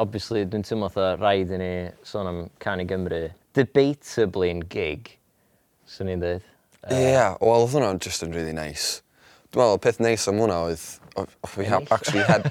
Obviously, 0.00 0.44
dwi'n 0.48 0.64
teimlo 0.64 0.90
fatha 0.92 1.14
rhaid 1.16 1.54
i 1.56 1.60
ni 1.60 1.70
sôn 2.06 2.28
am 2.28 2.42
Can 2.60 2.84
i 2.84 2.86
Gymru. 2.88 3.22
Debatably 3.56 4.50
yn 4.52 4.60
gig, 4.72 5.14
swn 5.88 6.12
i'n 6.12 6.24
dweud. 6.24 6.44
Ie, 6.80 6.92
uh, 6.92 7.00
yeah, 7.00 7.38
wel, 7.40 7.64
oedd 7.64 7.72
hwnna'n 7.74 8.02
just 8.04 8.24
yn 8.24 8.36
really 8.36 8.52
nice. 8.56 9.00
Dwi'n 9.48 9.64
meddwl, 9.64 9.80
peth 9.86 10.02
neis 10.04 10.28
am 10.28 10.44
hwnna 10.44 10.60
oedd... 10.68 10.84
Ennill? 11.20 11.88
actually 11.90 12.22
had... 12.28 12.44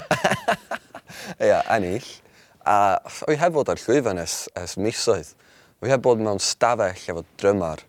Ie, 1.40 1.48
yeah, 1.48 1.62
ennill. 1.72 2.10
A 2.68 2.98
wi 3.28 3.38
heb 3.40 3.54
fod 3.56 3.70
ar 3.72 3.80
llwyfan 3.80 4.20
es, 4.20 4.42
es 4.58 4.76
misoedd. 4.76 5.32
Wi 5.80 5.92
heb 5.92 6.02
bod 6.04 6.20
mewn 6.20 6.40
stafell 6.44 6.92
efo 6.92 7.24
drymar 7.40 7.84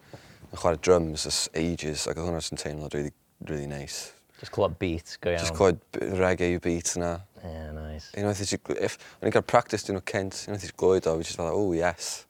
yn 0.51 0.59
chwarae 0.59 0.79
drums 0.83 1.25
ys 1.27 1.43
ages, 1.57 2.07
ac 2.07 2.17
oedd 2.17 2.29
hwnna 2.29 2.43
sy'n 2.43 2.59
teimlo 2.59 2.89
really, 2.93 3.11
really 3.49 3.67
nice. 3.67 4.11
Just 4.39 4.53
clywed 4.55 4.77
beat, 4.79 5.17
go 5.21 5.31
iawn. 5.31 5.43
Just 5.43 5.55
clywed 5.57 5.79
reggae 6.19 6.55
beat 6.63 6.95
yna. 6.97 7.11
Yeah, 7.43 7.71
nice. 7.75 8.09
Unwaith 8.17 8.41
i 8.43 8.47
ti... 8.49 8.59
O'n 8.59 9.29
i'n 9.29 9.35
cael 9.35 9.45
practice 9.47 9.87
dyn 9.87 9.99
nhw 9.99 10.05
Kent, 10.07 10.43
unwaith 10.47 10.65
i 10.65 10.71
ti 10.71 10.77
glwyd 10.81 11.09
o, 11.09 11.17
fi 11.19 11.27
just 11.27 11.39
fel, 11.39 11.51
oh 11.51 11.75
yes. 11.77 12.25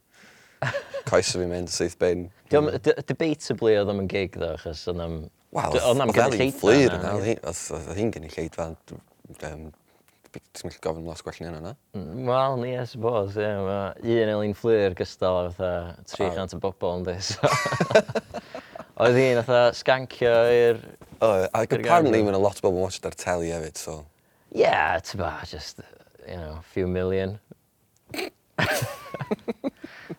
Coes 1.10 1.34
o 1.36 1.42
fi 1.42 1.50
mynd, 1.50 1.72
syth 1.74 1.98
bin. 2.02 2.28
Debatably 2.52 3.78
oedd 3.80 3.94
am 3.94 4.04
yn 4.04 4.10
gig 4.12 4.36
ddo, 4.38 4.54
achos 4.58 4.84
oedd 4.92 5.06
am... 5.06 5.22
Wel, 5.56 5.78
oedd 5.78 6.04
am 6.06 6.14
gynnu 6.16 6.42
lleidfa. 6.42 6.74
Oedd 7.78 7.96
hi'n 7.98 8.14
gynnu 8.18 8.34
lleidfa 8.34 8.72
ti'n 10.32 10.72
gallu 10.72 10.80
gofyn 10.84 11.08
lot 11.10 11.24
gwell 11.26 11.40
ni 11.42 11.48
yna, 11.50 11.60
na? 11.64 11.74
Mm, 11.98 12.28
wel, 12.30 12.58
ni, 12.62 12.72
I 12.80 12.86
suppose, 12.88 13.36
ie. 13.36 13.44
Yeah, 13.44 13.62
mae 13.68 14.24
un 14.24 14.32
Elin 14.36 14.56
Fflir 14.56 14.96
gystal 14.98 15.40
a 15.42 15.52
fatha 15.52 15.96
300 16.14 16.56
o 16.56 16.60
bobl 16.64 16.94
yn 17.00 17.06
dweud. 17.08 17.28
Oedd 19.02 19.18
hi'n 19.20 19.42
fatha 19.42 19.74
sgancio 19.76 20.36
i'r... 20.56 20.80
Oh, 21.22 21.48
ac 21.58 21.76
apparently 21.78 22.22
mae'n 22.24 22.38
a 22.38 22.42
lot 22.42 22.62
o 22.62 22.68
bobl 22.68 22.80
yn 22.80 22.86
watched 22.88 23.08
ar 23.10 23.18
teli 23.20 23.52
hefyd, 23.52 23.78
so... 23.82 24.06
Yeah, 24.56 24.98
it's 24.98 25.14
about 25.16 25.48
just, 25.48 25.80
you 26.28 26.38
know, 26.38 26.60
few 26.74 26.88
million. 26.88 27.40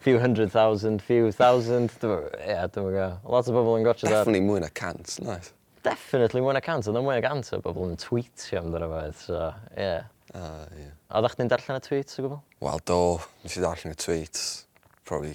few 0.00 0.18
hundred 0.18 0.52
thousand, 0.52 1.02
few 1.02 1.32
thousand, 1.32 1.92
yeah, 2.02 2.66
dwi'n 2.68 2.88
gwybod. 2.90 3.18
Lot 3.24 3.48
o 3.48 3.56
bobl 3.56 3.78
yn 3.80 3.88
gotcha 3.88 4.08
that. 4.08 4.22
Definitely 4.22 4.44
mwy 4.48 4.60
na 4.64 4.72
cant, 4.72 5.18
nice 5.24 5.52
definitely 5.92 6.42
mwy 6.44 6.56
na 6.56 6.62
cant, 6.64 6.88
oedd 6.88 6.98
yn 6.98 7.04
mwy 7.04 7.18
na 7.18 7.22
cant 7.24 7.52
o 7.52 7.60
bobl 7.62 7.90
yn 7.90 7.98
tweetio 8.00 8.60
amdano 8.62 8.88
fe, 8.92 9.04
so, 9.20 9.46
ie. 9.76 9.86
Yeah. 9.86 10.10
Uh, 10.32 10.64
yeah. 10.78 10.92
A 11.12 11.20
ddech 11.20 11.34
chi'n 11.36 11.50
darllen 11.52 11.76
y 11.76 11.84
tweets 11.84 12.16
o 12.16 12.24
gwbl? 12.24 12.38
Wel, 12.64 12.84
do. 12.88 13.00
Nes 13.42 13.56
i 13.58 13.64
darllen 13.64 13.92
y 13.92 13.98
tweets. 14.00 14.44
Probably 15.08 15.34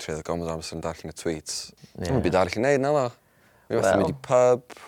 30 0.00 0.24
gomod 0.24 0.48
amser 0.52 0.78
yn 0.78 0.84
darllen 0.84 1.12
y 1.12 1.16
tweets. 1.18 1.58
Yeah. 1.98 2.06
Dwi'n 2.06 2.22
byd 2.24 2.38
arall 2.40 2.56
i 2.56 2.62
wneud, 2.62 2.84
na 2.84 2.94
lo. 2.94 3.04
Mi 3.68 3.76
well. 3.76 3.84
methu 3.84 4.00
mynd 4.00 4.14
i 4.14 4.16
pub, 4.24 4.78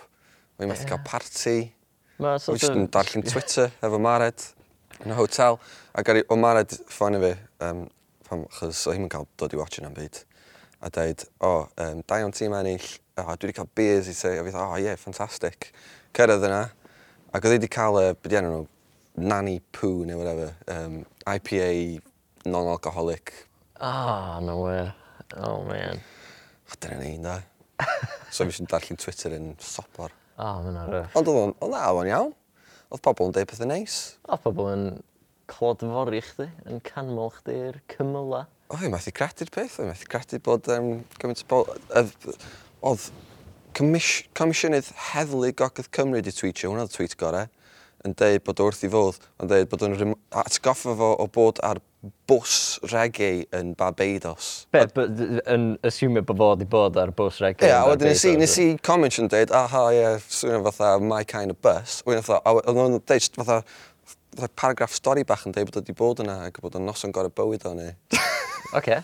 mi 0.57 0.71
methu 0.71 0.87
yeah. 0.87 0.89
cael 0.95 1.03
party. 1.05 1.57
Ma, 2.21 2.33
so 2.41 2.55
Wyst 2.55 2.73
yn 2.73 2.89
darllen 2.93 3.27
Twitter 3.31 3.69
efo 3.85 4.01
Mared 4.01 4.47
yn 5.03 5.13
y 5.13 5.19
hotel. 5.19 5.59
Ac 5.97 6.09
ar 6.13 6.23
o 6.25 6.39
Mared 6.39 6.73
ffonio 6.89 7.21
fi, 7.21 7.33
um, 7.67 7.85
pam, 8.25 8.47
chos 8.57 8.85
o 8.89 8.97
hi'n 8.97 9.09
cael 9.11 9.29
dod 9.41 9.53
i 9.53 9.61
watch 9.61 9.81
yna'n 9.81 9.97
byd 9.97 10.23
a 10.81 10.89
dweud, 10.89 11.25
o, 11.39 11.47
oh, 11.47 11.63
um, 11.85 12.01
da 12.09 12.19
iawn 12.21 12.33
tîm 12.33 12.55
ennill, 12.57 12.87
oh, 13.21 13.33
dwi 13.35 13.49
wedi 13.49 13.57
cael 13.59 13.69
beers 13.77 14.09
i 14.09 14.15
ti, 14.17 14.31
a 14.33 14.45
fi 14.45 14.53
o, 14.53 14.61
oh, 14.63 14.77
ie, 14.79 14.87
yeah, 14.87 14.97
ffantastig. 14.97 15.69
Cyrraedd 16.17 16.47
yna, 16.47 16.61
ac 17.31 17.45
oedd 17.45 17.55
wedi 17.57 17.69
cael 17.71 17.99
y, 18.01 18.05
beth 18.17 18.37
yna 18.39 18.49
nhw, 18.49 18.63
nanny 19.21 19.59
poo 19.75 20.01
neu 20.07 20.17
whatever, 20.17 20.55
um, 20.73 21.01
IPA 21.29 22.01
non-alcoholic. 22.49 23.33
Ah, 23.77 24.37
oh, 24.37 24.45
no 24.45 24.57
way. 24.65 24.91
Oh, 25.37 25.61
man. 25.67 26.01
O, 26.65 26.79
dyna 26.81 26.97
ni, 27.03 27.13
da. 27.21 27.37
so 28.33 28.45
fi 28.45 28.55
sy'n 28.55 28.69
darllen 28.69 28.99
Twitter 29.01 29.37
yn 29.37 29.53
sopor. 29.61 30.13
Ah, 30.37 30.57
oh, 30.57 30.65
mae'n 30.65 30.81
arwyr. 30.81 31.09
Ond 31.17 31.29
oedd 31.29 31.41
o'n 31.43 31.55
dda, 31.61 31.85
o'n 31.93 32.09
iawn. 32.09 32.33
Oedd 32.91 33.03
pobl 33.05 33.29
yn 33.29 33.37
deud 33.37 33.49
pethau 33.51 33.69
neis. 33.69 33.99
Oedd 34.25 34.43
pobl 34.47 34.71
yn 34.71 34.85
clodfori 35.51 36.21
chdi, 36.25 36.47
yn 36.69 36.81
canmol 36.87 37.33
chdi'r 37.37 37.81
cymyla 37.91 38.45
o, 38.71 38.77
oh, 38.77 38.87
methu 38.93 39.11
credu'r 39.15 39.51
peth, 39.51 39.79
oedd 39.81 39.91
methu 39.91 40.07
credu 40.11 40.39
bod 40.45 40.69
um, 40.71 40.93
gymaint 41.19 41.43
o 41.43 41.49
bobl... 41.51 42.37
Oedd 42.81 43.11
comisiynydd 43.77 44.89
heddlu 45.11 45.51
Gogledd 45.57 45.91
Cymru 45.95 46.21
di 46.23 46.33
tweetio, 46.35 46.71
hwnna 46.71 46.87
oedd 46.87 46.95
tweet 46.95 47.13
gorau, 47.19 47.49
yn 48.07 48.15
deud 48.17 48.43
bod 48.47 48.61
wrth 48.63 48.83
i 48.87 48.89
fod, 48.91 49.19
yn 49.41 49.51
deud 49.51 49.69
bod 49.69 49.85
yn 49.85 50.15
atgoffa 50.41 50.95
fo 50.97 51.11
o 51.21 51.27
bod 51.31 51.61
ar 51.65 51.81
bws 52.29 52.79
reggae 52.89 53.45
yn 53.53 53.75
Barbados. 53.77 54.49
Be, 54.73 54.87
yn 55.53 55.67
asiwmio 55.85 56.25
bod 56.25 56.41
fod 56.41 56.65
i 56.65 56.69
bod 56.71 56.97
ar 56.97 57.13
bws 57.17 57.37
reggae 57.43 57.69
yeah, 57.69 57.83
yn 57.83 57.93
Barbados? 57.93 58.25
Ie, 58.25 58.35
nes 58.41 58.57
i 58.63 58.67
comment 58.81 59.21
yn 59.21 59.29
deud, 59.31 59.53
aha, 59.61 59.85
ie, 59.93 60.01
yeah, 60.01 60.27
swnio 60.39 60.63
fatha 60.71 60.95
my 61.03 61.21
kind 61.29 61.53
of 61.53 61.61
bus. 61.61 62.01
Wedyn 62.07 62.25
fatha, 62.25 62.57
oedd 62.57 62.73
nhw'n 62.79 62.99
deud 63.05 63.29
fatha, 63.37 63.61
fatha 64.33 64.53
paragraff 64.57 64.97
stori 64.97 65.27
bach 65.27 65.45
yn 65.45 65.55
deud 65.55 65.69
bod 65.69 65.81
wedi 65.83 65.97
bod 66.01 66.25
yna 66.25 66.41
ac 66.49 66.61
bod 66.63 66.81
yn 66.81 66.89
noson 66.89 67.13
gorau 67.13 67.33
bywyd 67.37 67.69
o'n 67.69 67.85
i. 67.85 67.91
Oce. 68.71 68.77
Okay. 68.79 69.01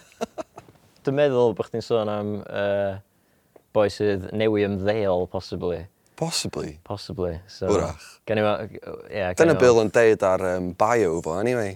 Dwi'n 1.03 1.15
meddwl 1.17 1.53
bod 1.55 1.67
chdi'n 1.67 1.83
sôn 1.83 2.07
am 2.11 2.29
uh, 2.47 2.99
boi 3.75 3.89
sydd 3.91 4.29
newi 4.35 4.63
ymddeol, 4.63 5.25
possibly. 5.31 5.81
Possibly? 6.15 6.77
Possibly. 6.87 7.33
So, 7.51 7.67
Wrach. 7.73 8.05
Gen 8.27 8.39
i 8.39 8.45
ma... 8.45 8.53
Yeah, 9.11 9.33
Dyna 9.35 9.57
Bill 9.59 9.81
yn 9.83 9.91
deud 9.93 10.23
ar 10.23 10.45
um, 10.53 10.71
bio 10.79 11.19
fo, 11.25 11.35
anyway. 11.41 11.75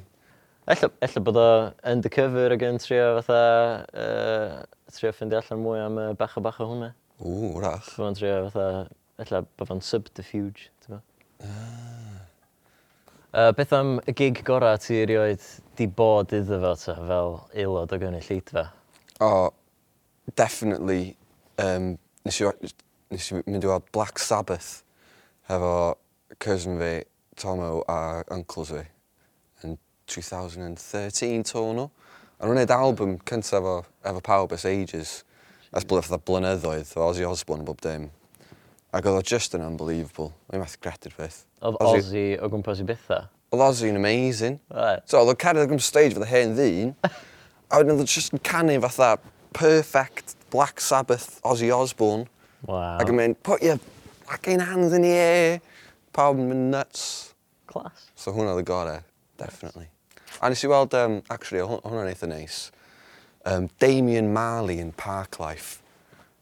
Ella, 0.71 0.89
ella 1.03 1.23
bod 1.27 1.39
o 1.41 1.49
undercover 1.91 2.55
ag 2.55 2.63
yn 2.69 2.79
trio 2.81 3.11
fatha... 3.19 3.43
Uh, 3.91 4.87
trio 4.95 5.11
ffindi 5.15 5.35
allan 5.39 5.61
mwy 5.63 5.83
am 5.83 5.99
uh, 5.99 6.09
bach 6.19 6.39
o 6.39 6.43
bach 6.47 6.63
o 6.63 6.69
hwnna. 6.71 6.93
Ww, 7.19 7.53
wrach. 7.59 7.91
Fy'n 7.97 8.17
trio 8.17 8.39
fatha... 8.47 8.87
Ella 9.21 9.43
bod 9.59 9.75
o'n 9.75 9.83
subterfuge, 9.83 10.71
ti'n 10.85 11.01
Ah. 11.41 12.21
Uh, 13.31 13.51
beth 13.55 13.71
am 13.73 13.95
y 14.05 14.13
gig 14.13 14.41
gorau 14.43 14.75
ti 14.81 14.97
erioed 15.01 15.41
di 15.81 15.87
bod 15.87 16.33
iddo 16.35 16.59
fo 16.61 16.75
ta 16.77 16.95
fel 17.07 17.35
aelod 17.57 17.93
o 17.93 17.97
gynnu 17.97 18.21
lleidfa? 18.21 18.67
O, 19.19 19.27
oh, 19.27 19.49
definitely. 20.37 21.15
Um, 21.57 21.95
nes, 22.25 22.37
i, 22.41 22.49
nes 23.09 23.29
i 23.31 23.39
mynd 23.47 23.65
i 23.65 23.69
weld 23.69 23.87
Black 23.95 24.21
Sabbath 24.21 24.83
hefo 25.49 25.95
cousin 26.41 26.77
fi, 26.81 26.99
Tomo 27.41 27.81
a 27.89 28.21
uncles 28.35 28.69
fi 28.75 28.83
yn 29.65 29.77
2013 30.11 31.47
to 31.49 31.65
nhw. 31.73 31.87
A 32.37 32.45
nhw'n 32.45 32.57
gwneud 32.59 32.73
album 32.75 33.17
cyntaf 33.25 33.57
efo, 33.57 33.75
efo 34.11 34.23
pawb 34.25 34.53
ys 34.57 34.67
ages. 34.69 35.17
That's 35.71 35.87
blwyddyn 35.87 36.11
fatha 36.11 36.25
blynyddoedd, 36.27 36.93
o 36.99 37.07
Ozzy 37.07 37.25
Osbourne 37.25 37.65
bob 37.65 37.81
dim. 37.81 38.09
Ac 38.91 39.07
oedd 39.07 39.21
o 39.21 39.25
just 39.25 39.55
yn 39.57 39.65
unbelievable. 39.65 40.33
Mae'n 40.49 40.59
i'n 40.59 40.65
methu 40.67 40.81
gredu'r 40.83 41.15
peth. 41.17 41.45
Oedd 41.63 41.79
Ozzy 41.87 42.25
o 42.37 42.51
gwmpas 42.51 42.83
i 42.83 42.89
bethau? 42.89 43.29
Oedd 43.51 43.63
Ozzy'n 43.65 43.97
amazing. 43.99 44.59
Right. 44.71 45.01
So, 45.09 45.19
oedd 45.19 45.33
o'n 45.33 45.39
cario 45.43 45.65
ddim 45.67 45.81
stage 45.83 46.15
fydd 46.15 46.27
hen 46.29 46.53
ddyn, 46.55 46.93
a 47.03 47.79
wedyn 47.81 47.97
oedd 47.97 48.07
just 48.11 48.31
yn 48.35 48.39
canu 48.47 48.77
fatha 48.85 49.13
perfect 49.57 50.37
Black 50.53 50.79
Sabbath 50.83 51.39
Ozzy 51.47 51.67
Osbourne. 51.75 52.27
Wow. 52.67 52.97
Ac 53.01 53.11
yn 53.11 53.17
mynd, 53.19 53.39
put 53.43 53.63
your 53.65 53.79
fucking 54.29 54.63
hands 54.63 54.93
in 54.95 55.03
the 55.03 55.11
air. 55.11 55.59
Pawb 56.15 56.39
yn 56.39 56.47
mynd 56.51 56.69
nuts. 56.73 57.03
Class. 57.71 58.07
So 58.19 58.31
hwnna 58.35 58.53
oedd 58.55 58.63
y 58.63 58.67
gorau, 58.67 59.01
definitely. 59.39 59.87
A 60.41 60.47
nes 60.51 60.63
i 60.63 60.69
weld, 60.71 60.95
um, 60.95 61.19
actually, 61.31 61.61
hw- 61.67 61.81
hwnna'n 61.83 62.11
eitha 62.11 62.27
neis. 62.31 62.61
Um, 63.47 63.67
Damien 63.83 64.31
Marley 64.35 64.79
in 64.79 64.91
Parklife. 64.95 65.81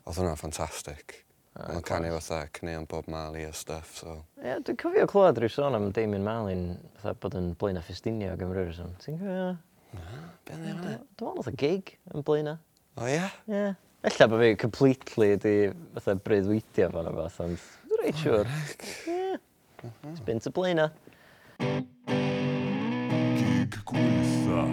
Oedd 0.06 0.18
hwnna'n 0.22 0.38
ffantastig. 0.42 1.20
Uh, 1.60 1.74
Mae'n 1.74 1.84
canu 1.84 2.10
fatha 2.16 2.46
cneuon 2.56 2.86
bob 2.88 3.08
Marley 3.12 3.44
a 3.44 3.51
stuff, 3.51 3.89
so... 3.98 4.13
Ie, 4.39 4.46
yeah, 4.48 4.60
dwi'n 4.63 4.78
cofio 4.80 5.04
clywed 5.12 5.42
rhyw 5.42 5.51
sôn 5.51 5.75
am 5.75 5.89
Damien 5.96 6.24
Marley'n 6.24 6.78
fatha 7.01 7.18
bod 7.20 7.36
yn 7.36 7.50
blaen 7.60 7.75
a 7.75 7.84
ffestinio 7.84 8.32
ag 8.32 8.44
ymryr 8.46 8.70
sôn. 8.78 8.94
Ti'n 9.04 9.18
cofio? 9.20 9.50
Na, 9.98 10.22
beth 10.48 10.56
yna? 10.56 10.70
E 10.70 10.78
dwi'n 10.80 10.86
meddwl 10.86 11.42
oedd 11.42 11.50
y 11.51 11.56
gig 11.60 11.92
yn 12.13 12.24
blaen 12.24 12.51
a. 12.54 12.56
O 12.96 13.10
ie? 13.12 13.18
Ie. 13.20 13.58
Yeah. 13.58 13.75
Ella 14.08 14.28
bod 14.32 14.39
fi 14.46 14.54
completely 14.56 15.34
di 15.44 15.56
fatha 15.98 16.16
breuddwydio 16.24 16.88
fan 16.94 17.10
o 17.12 17.16
fath, 17.18 17.42
ond 17.44 17.68
dwi'n 17.89 18.06
reit 18.06 18.22
siwr. 18.22 18.54
Ie. 19.12 19.34
Mhm. 19.84 20.13
It's 20.13 20.24
been 20.30 20.39
to 20.46 20.54
blaen 20.56 20.80
a. 20.86 20.88
Gig 23.36 23.75
gweitha. 23.92 24.63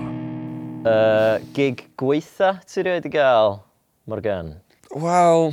Uh, 0.87 1.43
gig 1.59 1.83
gweitha 1.99 2.53
ti 2.63 2.87
rioed 2.87 3.11
i 3.11 3.13
gael, 3.19 3.59
Morgan? 4.07 4.55
Wel, 4.95 5.51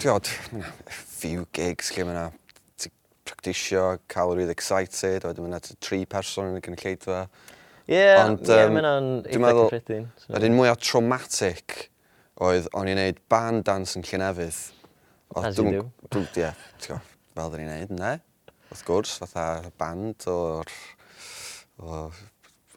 tiod, 0.00 0.28
few 0.88 1.46
gigs 1.56 1.92
lle 1.96 2.06
mae 2.06 2.16
yna 2.16 2.26
practisio, 3.26 3.96
cael 4.12 4.34
rwy'n 4.36 4.52
excited, 4.52 5.24
a 5.24 5.32
wedyn 5.32 5.46
mae 5.46 5.54
yna 5.54 5.76
tri 5.82 6.04
person 6.10 6.52
yn 6.52 6.60
y 6.60 6.62
gynulleidfa. 6.64 7.24
Ie, 7.86 7.94
yeah, 7.94 8.22
Ond, 8.24 8.44
yeah, 8.46 8.66
um, 8.66 8.76
mae 8.76 8.82
yna'n 8.84 9.10
eitha 9.24 9.42
meddwl, 9.42 9.68
cyffredin. 9.70 10.06
So. 10.22 10.38
un 10.38 10.56
mwyaf 10.58 10.80
traumatic 10.82 11.76
oedd 12.46 12.68
o'n 12.76 12.90
i'n 12.92 13.00
neud 13.00 13.20
band 13.32 13.66
dance 13.66 13.96
yn 13.98 14.06
Llynefydd. 14.06 14.62
As 15.42 15.58
you 15.58 15.72
do. 15.72 15.84
Dwi'n, 16.12 16.26
ie, 16.38 16.50
ti'n 16.82 17.02
fel 17.36 17.52
dyn 17.52 17.64
ni'n 17.64 17.72
neud, 17.72 17.94
ne? 17.98 18.14
Wrth 18.70 18.84
gwrs, 18.86 19.16
fatha 19.22 19.46
band 19.80 20.26
o'r, 20.30 20.72
o'r, 21.82 22.20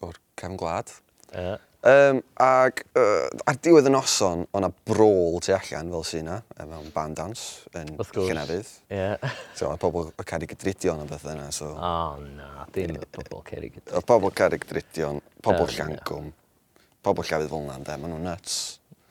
or 0.05 0.19
cefn 0.39 0.57
gwlad. 0.59 0.93
Yeah. 1.33 1.57
Um, 1.79 2.17
ac 2.43 2.81
uh, 2.99 3.29
ar 3.47 3.57
diwedd 3.63 3.85
y 3.87 3.91
noson, 3.93 4.41
o'na 4.51 4.67
brôl 4.89 5.37
tu 5.39 5.53
allan 5.55 5.91
fel 5.93 6.01
sy'n 6.09 6.25
na, 6.27 6.39
mewn 6.67 6.89
band 6.91 7.15
dance 7.15 7.69
yn 7.79 7.93
Llynefydd. 7.95 8.67
Ie. 8.91 8.97
Yeah. 8.97 9.37
so, 9.55 9.69
mae 9.69 9.79
pobl 9.79 10.09
yn 10.09 10.27
caru 10.27 10.49
gydridion 10.51 10.99
a 10.99 11.07
beth 11.07 11.23
yna. 11.31 11.47
So. 11.55 11.69
O, 11.71 11.79
oh, 11.79 12.19
na, 12.35 12.67
dim 12.75 12.99
y 12.99 13.07
pobl 13.15 13.45
caru 13.47 13.71
gydridion. 13.71 13.95
Oedd 13.95 14.09
pobl 14.11 14.35
caru 14.35 14.59
gydridion, 14.59 15.23
pobl 15.45 15.63
um, 15.63 15.73
Llangwm, 15.77 16.29
yeah. 16.33 16.85
pobl 17.07 17.29
llafydd 17.31 17.55
fel 17.55 17.63
yna, 17.63 17.79
de, 17.87 17.99
maen 18.03 18.15
nhw'n 18.17 18.27
nuts. 18.27 18.61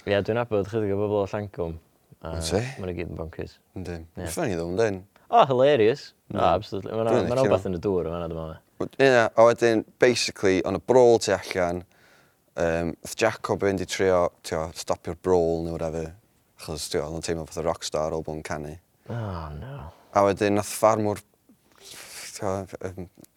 Ie, 0.05 0.13
yeah, 0.13 0.25
dwi'n 0.29 0.45
abod 0.45 0.69
chydig 0.69 0.93
o 0.93 1.03
bobl 1.07 1.23
o 1.23 1.27
Llangwm. 1.33 1.77
Uh, 2.21 2.39
maen 2.45 2.89
nhw 2.91 2.99
gyd 3.01 3.09
yn 3.09 3.19
bonkers. 3.25 3.61
Ynddi. 3.81 4.03
Yeah. 4.21 4.33
Ffynnu 4.35 4.61
ddo, 4.61 4.73
dyn. 4.77 5.05
O, 5.31 5.39
oh, 5.41 5.49
hilarious. 5.49 6.11
No, 6.29 6.43
no 6.43 6.51
absolutely. 6.53 6.93
Mae'n 7.01 7.33
rhywbeth 7.33 7.71
yn 7.73 7.81
y 7.81 7.87
dŵr 7.89 8.13
yma, 8.13 8.27
dwi'n 8.29 8.43
meddwl. 8.43 8.91
Ie, 9.01 9.13
a 9.25 9.45
wedyn, 9.49 9.89
basically, 10.03 10.61
o'n 10.69 10.77
y 10.77 10.81
brôl 10.85 11.17
tu 11.25 11.33
allan, 11.33 11.87
Um, 12.59 12.89
Fydd 13.07 13.21
Jacob 13.23 13.63
yn 13.69 13.79
di 13.79 13.87
trio 13.87 14.33
tio, 14.43 14.65
stopio'r 14.75 15.19
brawl 15.23 15.63
neu 15.63 15.77
whatever, 15.77 16.09
achos 16.59 16.89
tio, 16.91 17.05
oedd 17.07 17.21
yn 17.21 17.27
teimlo 17.29 17.45
fath 17.47 17.61
o 17.63 17.67
rockstar 17.69 18.17
o 18.17 18.19
bo'n 18.27 18.41
canu. 18.47 18.73
Oh, 19.15 19.45
no. 19.55 19.93
A 20.19 20.25
wedyn, 20.27 20.59
nath 20.59 20.73
ffarmwr 20.75 21.23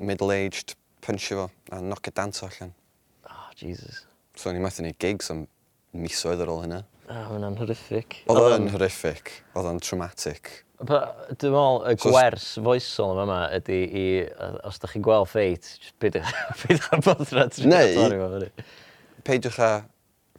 middle-aged 0.01 0.73
punchio 1.05 1.43
fo 1.43 1.77
a 1.77 1.83
knock 1.83 2.09
it 2.09 2.17
dance 2.17 2.41
allan. 2.45 2.73
Oh, 3.29 3.47
Jesus. 3.55 4.07
So, 4.33 4.51
ni 4.53 4.63
methu 4.63 4.81
ni 4.81 4.95
gigs 4.97 5.29
am 5.33 5.45
misoedd 5.93 6.41
ar 6.41 6.49
ôl 6.49 6.65
hynna. 6.65 6.81
Oh, 7.11 7.23
hwnna'n 7.35 7.61
horrific. 7.61 8.23
Oedd 8.31 8.57
o'n 8.57 8.69
horrific. 8.73 9.33
Oedd 9.53 9.69
o'n 9.69 9.81
traumatic. 9.85 10.63
Dwi'n 10.81 11.53
meddwl, 11.53 11.83
y 11.91 11.97
gwers 12.01 12.55
foesol 12.57 13.13
yma 13.13 13.25
yma 13.27 13.41
ydy 13.59 13.81
i, 13.85 14.05
os 14.65 14.81
da 14.81 14.89
chi'n 14.89 15.05
gweld 15.05 15.29
ffeit, 15.29 15.75
just 15.77 15.93
peidiwch 16.01 16.87
ar 16.89 17.03
bodra. 17.05 17.45
Neu, 17.69 18.47
peidiwch 19.25 19.59
a 19.61 19.71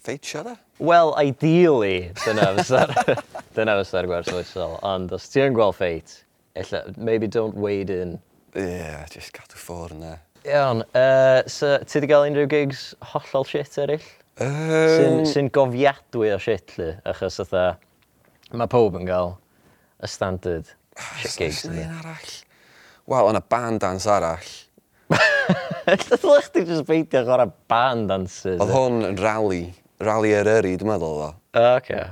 feitio 0.02 0.42
da? 0.46 0.56
Wel, 0.82 1.12
ideally, 1.20 2.10
dyna 2.24 2.48
fysa'r 2.58 2.92
dyna 3.56 3.76
fysa'r 3.80 4.08
gwers 4.10 4.30
oesol. 4.34 4.76
Ond 4.86 5.12
os 5.14 5.28
ti 5.30 5.42
yn 5.44 5.54
gweld 5.56 5.76
ffeit, 5.78 6.16
ella, 6.58 6.82
maybe 6.96 7.28
don't 7.30 7.56
wade 7.56 7.94
in. 7.94 8.16
Ie, 8.56 8.66
yeah, 8.66 9.04
just 9.12 9.32
gadw 9.36 9.58
ffwr 9.60 9.94
yna. 9.96 10.16
Iawn, 10.42 10.82
uh, 10.98 11.44
so 11.46 11.76
ti 11.86 12.00
wedi 12.00 12.10
cael 12.10 12.26
unrhyw 12.26 12.48
gigs 12.50 12.88
hollol 13.12 13.46
shit 13.46 13.78
eraill? 13.78 14.08
Um... 14.42 14.72
Sy'n 14.96 15.28
sy 15.28 15.44
gofiadwy 15.54 16.32
o 16.34 16.38
shit, 16.42 16.74
li, 16.80 16.90
achos 17.06 17.38
otha, 17.44 17.66
mae 18.50 18.70
pob 18.72 18.98
yn 18.98 19.06
cael 19.06 19.36
y 20.02 20.10
standard 20.10 20.72
ah, 20.98 21.12
shit 21.20 21.38
gigs. 21.44 21.62
Oes 21.70 21.84
arall? 22.00 22.34
Wel, 23.12 23.30
yna 23.30 23.44
band 23.54 23.84
dance 23.86 24.10
arall. 24.10 24.50
Ydych 25.90 26.46
chdi 26.46 26.62
jyst 26.68 26.84
beidio 26.86 27.24
gorau 27.26 27.50
band 27.70 28.08
dancers? 28.10 28.60
Oedd 28.62 28.70
hwn 28.74 29.00
yn 29.08 29.16
rally, 29.18 29.62
rally 30.02 30.30
Eryri, 30.38 30.76
dwi'n 30.78 30.92
meddwl 30.92 31.22
o. 31.26 31.30
O, 31.58 31.64
oce. 31.76 32.02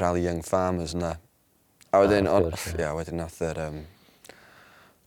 Rally 0.00 0.24
Young 0.24 0.42
Farmers 0.46 0.94
yna. 0.96 1.12
A 1.94 2.00
wedyn, 2.02 2.26
Ah, 2.28 2.40
wrth 2.42 2.56
gwrs, 2.64 2.74
ie. 2.74 2.82
ia, 2.82 2.90
wedyn 2.98 3.20
nath 3.22 3.38
yr... 3.46 3.60
Um, 3.68 3.76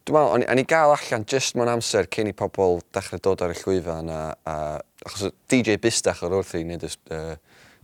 dwi'n 0.07 0.15
meddwl, 0.15 0.31
o'n 0.37 0.45
i- 0.45 0.49
o'n 0.53 0.61
i 0.61 0.65
gael 0.69 0.93
allan 0.95 1.25
just 1.29 1.57
mewn 1.59 1.69
amser 1.73 2.07
cyn 2.15 2.31
i 2.31 2.35
pobl 2.37 2.79
dechrau 2.95 3.19
dod 3.27 3.43
ar 3.45 3.51
y 3.53 3.57
llwyfan 3.59 4.09
a, 4.13 4.21
a 4.47 4.55
achos 5.05 5.27
y 5.27 5.33
DJ 5.51 5.75
Bistach 5.83 6.23
o'r 6.25 6.37
wrth 6.39 6.55
i 6.57 6.63
wneud 6.63 6.87
y 6.87 6.91
uh, 7.17 7.35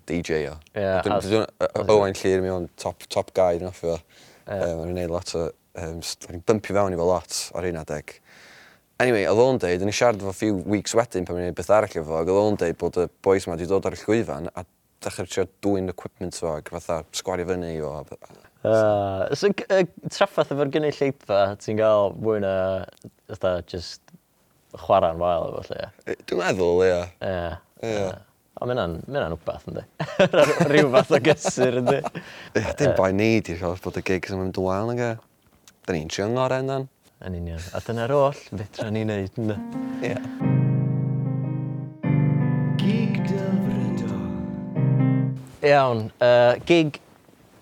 DJ 0.10 0.46
o. 0.54 0.56
Ie, 0.78 0.88
a- 1.02 1.20
Dwi'n 1.26 1.92
Owain 1.92 2.16
Llyr, 2.18 2.42
mi 2.46 2.54
o'n 2.56 2.70
top, 2.82 3.04
top 3.12 3.34
guy, 3.36 3.60
dwi'n 3.60 3.70
offi 3.74 3.90
fo. 3.92 4.00
Ie. 4.00 4.62
Um, 4.62 4.80
O'n 4.86 4.88
i'n 4.90 4.96
gwneud 4.96 5.14
lot 5.18 5.36
o... 5.42 5.48
Um, 5.76 6.00
o'n 6.00 6.38
i'n 6.40 6.44
bympio 6.48 6.72
fewn 6.78 6.94
i 6.96 7.00
fo 7.02 7.06
lot 7.10 7.40
ar 7.60 7.66
un 7.68 7.82
adeg. 7.82 8.14
Anyway, 9.04 9.26
oedd 9.28 9.42
o'n 9.44 9.58
deud, 9.60 9.82
yn 9.84 9.92
i 9.92 9.94
siarad 9.96 10.22
efo 10.24 10.32
few 10.32 10.56
weeks 10.72 10.94
wedyn 10.96 11.26
pan 11.28 11.36
mae'n 11.36 11.56
beth 11.58 11.72
arall 11.76 11.98
efo, 12.00 12.16
ac 12.16 12.30
oedd 12.32 12.38
o'n 12.40 12.60
deud 12.62 12.78
bod 12.80 13.00
y 13.02 13.10
boys 13.28 13.44
yma 13.44 13.58
wedi 13.58 13.68
dod 13.68 13.88
ar 13.90 13.98
y 13.98 14.00
llwyfan 14.00 14.48
a 14.56 14.64
dechrau 15.04 15.28
trio 15.28 15.44
dwy'n 15.66 15.92
equipment 15.92 16.40
fo, 16.40 16.54
ac 16.62 16.72
fatha 16.72 17.02
sgwario 17.20 17.50
fyny 17.50 17.74
i 17.74 17.82
fo. 17.84 18.22
Uh, 18.66 19.28
so, 19.36 19.52
uh, 19.68 19.82
traffaith 20.08 20.54
efo'r 20.56 20.72
gynnu 20.72 20.94
lleidfa, 20.96 21.42
ti'n 21.60 21.82
cael 21.82 22.16
mwy 22.16 22.40
na, 22.46 22.56
fatha, 23.34 23.58
just 23.68 24.16
chwarae'n 24.86 25.20
wael 25.20 25.50
efo 25.50 25.66
lle. 25.74 25.92
E, 26.08 26.16
dwi'n 26.24 26.44
meddwl, 26.46 26.82
ia. 26.88 27.04
Ie. 27.20 27.54
Ia. 27.92 28.10
O, 28.56 28.64
mae 28.64 28.80
hynna'n 28.80 29.36
wbath, 29.36 29.68
ynddi. 29.74 29.84
Rhyw 30.72 30.96
fath 30.96 31.16
o 31.20 31.24
gysur, 31.28 31.82
ynddi. 31.84 32.00
Ia, 32.56 32.72
dim 32.80 32.96
boi 32.96 33.12
ni, 33.12 33.34
di'r 33.44 33.60
ffordd 33.60 33.84
bod 33.84 34.00
y 34.00 34.08
gigs 34.08 34.32
yn 34.32 34.40
mynd 34.40 34.64
yn 34.64 34.72
wael, 34.72 34.96
ynddi. 34.96 35.14
E? 35.20 35.74
Da 35.84 36.00
ni'n 36.00 36.08
trio 36.08 36.32
ngor 36.32 36.56
endan. 36.64 36.88
Yn 37.26 37.34
union. 37.40 37.62
A 37.74 37.80
dyna'r 37.82 38.12
oll 38.14 38.38
fedra 38.38 38.92
ni'n 38.94 39.10
neud. 39.10 39.38
yna. 39.42 39.56
Ie. 40.06 40.12
Yeah. 40.12 40.26
Gig 42.78 43.16
delfrydol. 43.26 44.28
Iawn. 45.66 46.04
Uh, 46.22 46.54
gig 46.70 47.00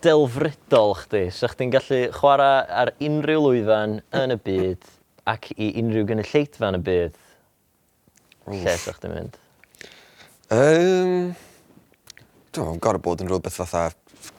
delfrydol 0.03 0.97
chdi. 1.05 1.21
So 1.31 1.47
chdi'n 1.53 1.71
gallu 1.71 2.01
chwarae 2.17 2.65
ar 2.81 2.91
unrhyw 3.07 3.45
lwyfan 3.45 4.01
yn 4.19 4.35
y 4.35 4.39
byd 4.49 4.91
ac 5.31 5.53
i 5.55 5.69
unrhyw 5.79 6.09
gynulleidfa 6.11 6.73
yn 6.73 6.79
y 6.81 6.83
byd. 6.89 7.15
Lle 8.51 8.75
sa 8.83 8.97
chdi'n 8.97 9.15
mynd? 9.15 9.39
Um, 10.51 11.31
Dwi'n 12.51 12.67
meddwl, 12.67 12.83
gorau 12.83 13.01
bod 13.07 13.23
yn 13.23 13.31
rhywbeth 13.31 13.61
fatha 13.63 13.87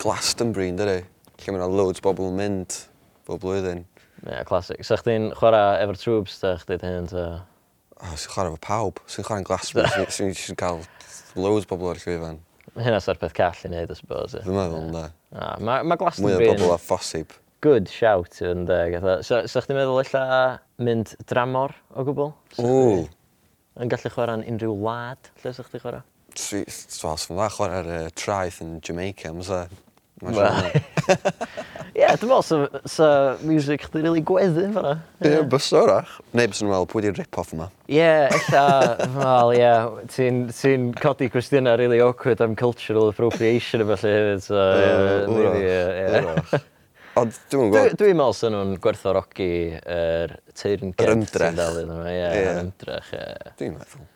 Glastonbury, 0.05 0.69
yn 0.75 0.77
dydy? 0.79 1.01
Lle 1.41 1.49
mae 1.49 1.63
yna 1.63 1.73
loads 1.73 2.05
bobl 2.05 2.29
yn 2.29 2.37
mynd 2.43 2.77
bob 3.25 3.41
blwyddyn. 3.41 3.87
Ie, 4.25 4.31
yeah, 4.33 4.45
classic. 4.49 4.81
So 4.89 4.97
chdi'n 4.97 5.35
chwarae 5.37 5.83
efo'r 5.83 5.99
troops, 6.01 6.39
da 6.41 6.55
chdi 6.57 6.79
dy 6.81 6.89
hyn, 6.89 7.09
ta? 7.11 7.25
Oh, 8.01 8.15
sy'n 8.17 8.33
chwarae 8.33 8.55
efo 8.55 8.61
pawb. 8.65 9.03
Sy'n 9.11 9.27
chwarae'n 9.27 9.45
Glasgow, 9.45 9.85
sy'n 10.09 10.33
sy'n 10.39 10.57
cael 10.61 10.81
loads 11.37 11.69
bobl 11.69 11.91
o'r 11.91 12.01
llwyfan. 12.01 12.39
Hynna 12.79 13.03
sy'n 13.05 13.21
peth 13.21 13.37
call 13.37 13.61
i 13.61 13.69
wneud, 13.69 13.93
I 13.93 13.99
suppose. 13.99 14.41
Dwi'n 14.47 14.57
meddwl, 14.57 14.89
na. 14.95 15.05
Mae 15.61 15.85
ma 15.85 15.99
Glastonbury... 16.01 16.41
Mwy 16.41 16.55
o 16.55 16.57
bobl 16.57 16.73
a 16.73 16.81
phosib. 16.81 17.37
Good 17.65 17.93
shout 17.93 18.41
yn 18.45 18.65
deg. 18.69 18.97
So, 19.29 19.43
so 19.51 19.61
chdi'n 19.65 19.77
meddwl 19.83 20.01
illa 20.07 20.25
mynd 20.81 21.13
dramor 21.29 21.77
o 21.93 22.09
gwbl? 22.09 22.33
So, 22.57 22.65
Ww. 22.65 23.07
Yn 23.85 23.93
gallu 23.93 24.13
chwarae'n 24.17 24.49
unrhyw 24.49 24.73
wlad, 24.81 25.33
lle 25.43 25.53
sy'ch 25.53 25.69
chdi 25.69 25.85
chwarae? 25.85 26.05
Wel, 26.35 26.67
sy'n 26.81 27.37
dda 27.37 27.53
chwarae'r 27.53 27.93
uh, 28.01 28.13
traeth 28.17 28.63
yn 28.65 28.79
Jamaica, 28.85 29.37
mwysa 29.37 29.67
Ie, 31.95 32.07
dwi'n 32.19 32.31
meddwl 32.31 32.45
sa, 32.47 32.57
sa 32.91 33.09
music 33.47 33.85
chdi 33.87 34.03
rili 34.03 34.23
really 34.27 34.65
yn 34.67 34.75
fyna. 34.75 34.95
Ie, 34.97 35.29
yeah. 35.29 35.35
yeah, 35.37 35.49
bys 35.51 35.69
orach. 35.79 36.13
Neu 36.35 36.51
bys 36.51 36.63
yn 36.65 36.71
meddwl, 36.71 36.89
pwy 36.91 37.05
di'r 37.05 37.17
rip-off 37.21 37.53
yma? 37.55 37.69
Ie, 37.87 37.99
yeah, 38.01 38.35
illa, 38.39 39.09
fel, 39.15 39.53
ie. 39.55 39.73
Ti'n 40.15 40.41
ti 40.55 40.75
codi 40.99 41.29
cwestiynau 41.35 41.79
really 41.79 42.01
awkward 42.03 42.43
am 42.45 42.57
cultural 42.59 43.11
appropriation 43.13 43.85
a 43.85 43.89
felly 43.91 44.15
hefyd. 44.15 44.47
So, 44.47 44.63
Ie, 44.81 45.67
yeah, 45.67 46.31
wrach, 46.31 46.71
Ond 47.15 47.37
dwi'n 47.53 47.71
gwybod... 47.71 47.93
Dwi'n 48.01 48.17
meddwl 48.19 48.35
sy'n 48.35 48.55
nhw'n 48.57 48.73
gwerthorogi 48.83 49.51
yr 49.79 50.33
er 50.35 50.39
sy'n 50.59 50.95
dal 51.61 51.77
iddyn 51.79 51.93
nhw, 51.93 52.07
Ie, 52.11 52.31
yr 52.41 52.63
ymdrech. 52.65 53.13
ie. 53.15 53.53
Dwi'n 53.61 53.77
meddwl. 53.79 54.09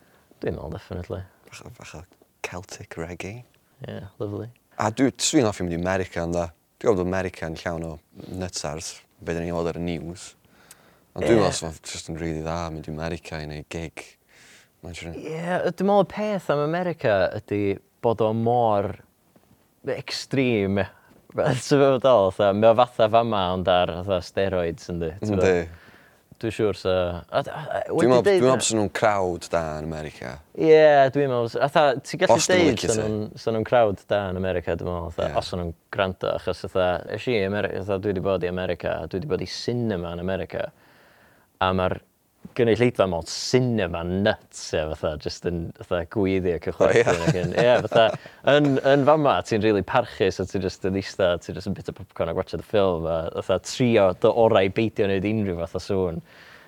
Dwi'n 0.43 0.57
meddwl, 0.57 0.73
definitely. 0.75 1.21
Bach 1.47 1.95
o 1.95 2.03
Celtic 2.43 2.99
reggae. 2.99 3.45
Ie, 3.85 3.93
yeah, 3.93 4.11
lovely. 4.19 4.51
A 4.79 4.93
dwi, 4.95 5.11
swn 5.19 5.43
hoffi 5.49 5.65
mynd 5.67 5.75
i 5.75 5.79
America 5.81 6.23
ynda. 6.23 6.45
Dwi'n 6.79 6.93
gwybod 6.93 7.09
America 7.09 7.49
yn 7.51 7.57
llawn 7.59 7.83
o 7.83 7.95
nutsars, 8.39 8.93
be 9.19 9.35
dyn 9.35 9.43
ni'n 9.43 9.57
gweld 9.57 9.73
ar 9.73 9.81
y 9.81 9.83
news. 9.83 10.29
Ond 11.17 11.25
dwi'n 11.27 11.41
meddwl 11.41 11.67
yeah. 11.67 11.81
just 11.83 12.11
yn 12.13 12.21
rili 12.21 12.45
dda 12.45 12.59
mynd 12.71 12.87
i 12.87 12.93
America 12.95 13.41
i 13.43 13.49
neud 13.51 13.67
gig. 13.75 14.05
Ie, 14.87 15.03
dwi'n 15.11 15.89
meddwl 15.89 16.05
y 16.05 16.09
peth 16.13 16.47
am 16.55 16.63
America 16.63 17.17
ydy 17.41 17.63
bod 18.07 18.23
o 18.23 18.31
mor 18.39 18.93
extreme. 19.97 20.87
Ti'n 21.35 21.83
meddwl, 21.83 22.31
mae 22.39 22.71
o 22.71 22.79
fatha 22.79 23.11
fama 23.19 23.43
ond 23.57 23.75
ar 23.75 23.97
fatha 23.99 24.23
steroids 24.31 24.87
yndi. 24.95 25.11
Yndi. 25.27 25.53
Dwi'n 26.39 26.55
siŵr 26.55 26.77
so... 26.79 26.93
Dwi'n 27.35 28.13
meddwl 28.13 28.27
dwi 28.29 28.43
bod 28.45 28.67
nhw'n 28.79 28.91
crowd 28.95 29.49
da 29.51 29.63
yn 29.81 29.89
America. 29.89 30.37
Ie, 30.55 30.69
yeah, 30.71 31.09
dwi'n 31.15 31.33
meddwl. 31.33 31.57
Atha, 31.67 31.85
ti'n 31.99 32.23
gallu 32.23 32.39
deud 32.39 32.85
sy'n 32.85 33.57
nhw'n 33.57 33.67
crowd 33.67 34.05
da 34.11 34.21
yn 34.31 34.39
America, 34.39 34.77
dwi'n 34.79 34.93
meddwl, 34.93 35.17
yeah. 35.19 35.39
os 35.41 35.51
nhw'n 35.55 35.73
gwrando, 35.95 36.31
achos 36.39 36.63
atha, 36.69 36.91
eisiau 37.17 37.41
i 37.41 37.49
America, 37.49 37.83
atha, 37.83 37.99
dwi 38.05 38.15
wedi 38.15 38.23
bod 38.29 38.47
i 38.47 38.53
America, 38.53 38.95
dwi 39.11 39.19
wedi 39.19 39.33
bod 39.33 39.43
i 39.43 39.51
cinema 39.51 40.15
yn 40.15 40.23
America, 40.23 40.69
a 41.59 41.73
mae'r 41.75 41.99
gynulleidfa 42.59 43.07
mewn 43.11 43.27
cinema 43.31 44.01
nuts, 44.07 44.61
ie, 44.75 44.83
fatha, 44.93 45.13
just 45.23 45.47
yn 45.49 45.69
fatha, 45.79 46.01
gwyddi 46.15 46.55
ac 46.57 46.69
yn 46.71 46.75
Ie, 46.79 47.05
Oh, 47.05 47.63
yeah. 47.63 47.81
fatha, 47.87 48.07
yn, 48.55 48.79
yn 48.89 49.07
fama, 49.07 49.37
ti'n 49.47 49.63
really 49.63 49.85
parchus, 49.87 50.41
a 50.43 50.47
ti'n 50.49 50.65
just 50.65 50.87
yn 50.89 50.99
eista, 50.99 51.33
ti'n 51.43 51.59
just 51.59 51.71
yn 51.71 51.77
bit 51.79 51.91
o 51.93 51.97
popcorn 51.99 52.33
a 52.33 52.37
gwachod 52.37 52.63
the 52.63 52.67
film, 52.67 53.07
a 53.07 53.43
fatha, 53.43 53.61
trio 53.69 54.11
dy 54.23 54.33
orau 54.45 54.73
beidio 54.75 55.07
wneud 55.09 55.29
unrhyw 55.33 55.61
fath 55.65 55.79
o 55.79 55.85
sŵn. 55.87 56.23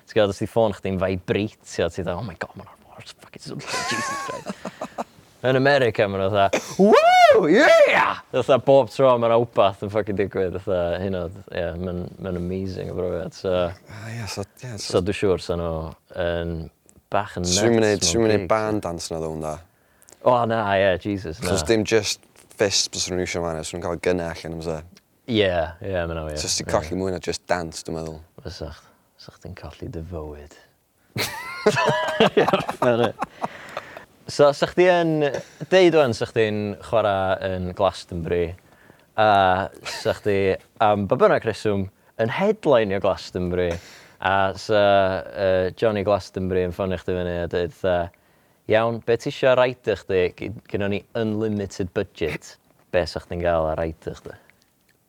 Ti'n 0.07 0.19
gael, 0.19 0.33
os 0.35 0.41
di 0.43 0.49
ffôn 0.49 0.75
chdi'n 0.79 0.99
vibrate, 1.01 1.59
ti'n 1.67 1.91
dweud, 1.91 2.13
oh 2.15 2.27
my 2.27 2.37
god, 2.39 2.55
mae'n 2.59 2.75
o'r 2.95 3.07
Jesus 3.07 4.27
Christ. 4.27 5.07
Yn 5.41 5.57
America 5.57 6.05
maen 6.05 6.21
nhw 6.21 6.33
fatha, 6.35 6.59
woo, 6.77 7.47
yeah! 7.49 8.19
Fatha 8.29 8.59
bob 8.61 8.91
tro 8.93 9.15
mae'n 9.17 9.33
awbath 9.33 9.79
yn 9.81 9.89
ffocin 9.89 10.19
digwydd, 10.19 10.59
fatha 10.61 10.99
hyn 11.01 11.17
oedd, 11.17 11.39
ie, 11.47 11.55
yeah, 11.57 11.79
mae'n 11.81 12.03
ma 12.21 12.33
amazing 12.37 12.91
o 12.91 12.97
brofiad. 12.99 13.33
So, 13.33 13.49
uh, 13.49 14.11
yeah, 14.13 14.27
so, 14.29 14.45
yeah, 14.61 14.75
so, 14.75 14.99
so 14.99 15.01
dwi'n 15.07 15.17
siŵr 15.17 15.41
sa'n 15.41 15.63
nhw 15.63 15.71
yn 16.21 16.53
bach 17.09 17.33
yn 17.41 17.47
nuts. 17.47 17.57
Swn 17.57 18.27
i'n 18.27 18.27
mynd 18.27 18.45
band 18.51 18.85
dance 18.85 19.09
na 19.09 19.17
ddwn 19.23 19.41
da. 19.47 19.55
O 20.21 20.35
oh, 20.35 20.43
na, 20.45 20.61
ie, 20.75 20.83
yeah, 20.83 21.01
Jesus, 21.01 21.41
na. 21.41 21.49
Cos 21.49 21.65
dim 21.65 21.87
just 21.89 22.21
fist 22.61 22.93
bys 22.93 23.09
nhw'n 23.09 23.25
eisiau 23.25 23.47
fan, 23.47 23.57
e, 23.57 23.65
swn 23.65 23.79
i'n 23.79 23.85
cael 23.87 24.05
gynna 24.05 24.29
allan 24.35 24.59
am 24.59 24.63
se. 24.67 24.77
Ie, 25.25 25.49
ie, 25.49 25.97
mae'n 25.97 26.21
o, 26.21 26.27
ie. 26.29 26.37
Just 26.37 26.61
i 26.61 26.69
colli 26.69 27.01
mwy 27.01 27.15
na 27.15 27.23
just 27.31 27.47
dance, 27.49 27.81
dwi'n 27.87 27.97
meddwl. 27.97 28.21
Fysach, 28.45 28.85
fysach 29.17 29.41
ti'n 29.41 29.57
colli 29.57 29.89
dy 29.89 30.05
fywyd. 30.13 30.53
Ie, 32.29 32.45
So, 34.29 34.51
sa 34.53 34.67
chdi 34.69 34.85
yn... 34.91 35.13
Deud 35.71 35.95
o'n 35.97 36.13
sa 36.13 36.27
chdi'n 36.29 36.75
chwarae 36.85 37.55
yn 37.55 37.71
Glastonbury 37.77 38.51
a 39.19 39.69
sa 39.83 40.13
chdi 40.19 40.55
am 40.83 41.07
bynnag 41.09 41.45
reswm 41.47 41.87
yn 42.21 42.31
headline 42.31 42.95
o 42.95 42.99
Glastonbury 43.01 43.71
a 44.21 44.53
sa 44.61 44.81
uh, 45.25 45.69
Johnny 45.73 46.03
Glastonbury 46.05 46.67
yn 46.67 46.75
ffonio 46.75 46.99
chdi 47.01 47.15
fyny 47.17 47.33
a 47.41 47.47
dweud 47.51 47.77
uh, 47.89 48.03
iawn, 48.71 48.99
be 49.05 49.17
ti 49.17 49.31
eisiau 49.31 49.57
rhaid 49.57 49.89
i 49.89 49.95
chdi 50.03 50.51
gyda 50.69 50.91
ni 50.91 51.01
unlimited 51.17 51.89
budget 51.97 52.55
be 52.93 53.03
sa 53.09 53.23
chdi'n 53.23 53.41
gael 53.41 53.71
ar 53.71 53.81
i 53.83 53.95
chdi? 53.97 54.35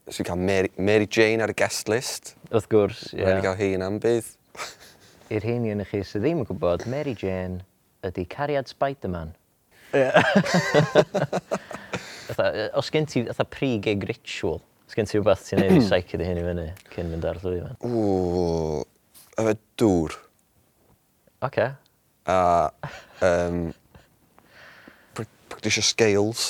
So, 0.08 0.24
cael 0.24 0.40
Mary, 0.40 0.72
Mary 0.78 1.06
Jane 1.06 1.44
ar 1.44 1.52
y 1.52 1.56
guest 1.56 1.92
list. 1.92 2.32
Wrth 2.50 2.66
gwrs, 2.72 3.04
ie. 3.12 3.20
Yeah. 3.20 3.36
Rwy'n 3.36 3.44
cael 3.44 3.60
hi 3.60 3.68
yn 3.76 3.84
am 3.86 4.00
bydd. 4.02 4.32
I'r 5.32 5.46
hyn 5.46 5.68
i 5.68 5.76
yn 5.76 5.84
chi 5.86 6.00
sydd 6.02 6.24
ddim 6.24 6.42
yn 6.42 6.48
gwybod, 6.48 6.88
Mary 6.90 7.14
Jane 7.14 7.62
ydy 8.06 8.26
cariad 8.30 8.68
Spider-Man. 8.70 9.34
Yeah. 9.92 10.24
os 12.80 12.88
gen 12.88 13.04
ti 13.04 13.20
fatha 13.28 13.44
pre-gig 13.44 14.04
e 14.06 14.06
ritual, 14.08 14.62
os 14.88 14.94
gen 14.96 15.04
ti 15.04 15.18
rhywbeth 15.18 15.42
ti'n 15.50 15.60
neud 15.60 15.74
i 15.76 15.82
saic 15.84 16.14
dy 16.16 16.24
hyn 16.24 16.40
i 16.40 16.44
fyny 16.46 16.64
cyn 16.94 17.10
mynd 17.12 17.26
ar 17.28 17.40
llwyfan? 17.42 17.76
Ww, 17.84 18.86
efo 19.42 19.52
dŵr. 19.82 20.16
Oce. 21.44 21.66
A 22.32 22.38
um, 23.28 23.58
practisio 25.52 25.84
scales. 25.84 26.46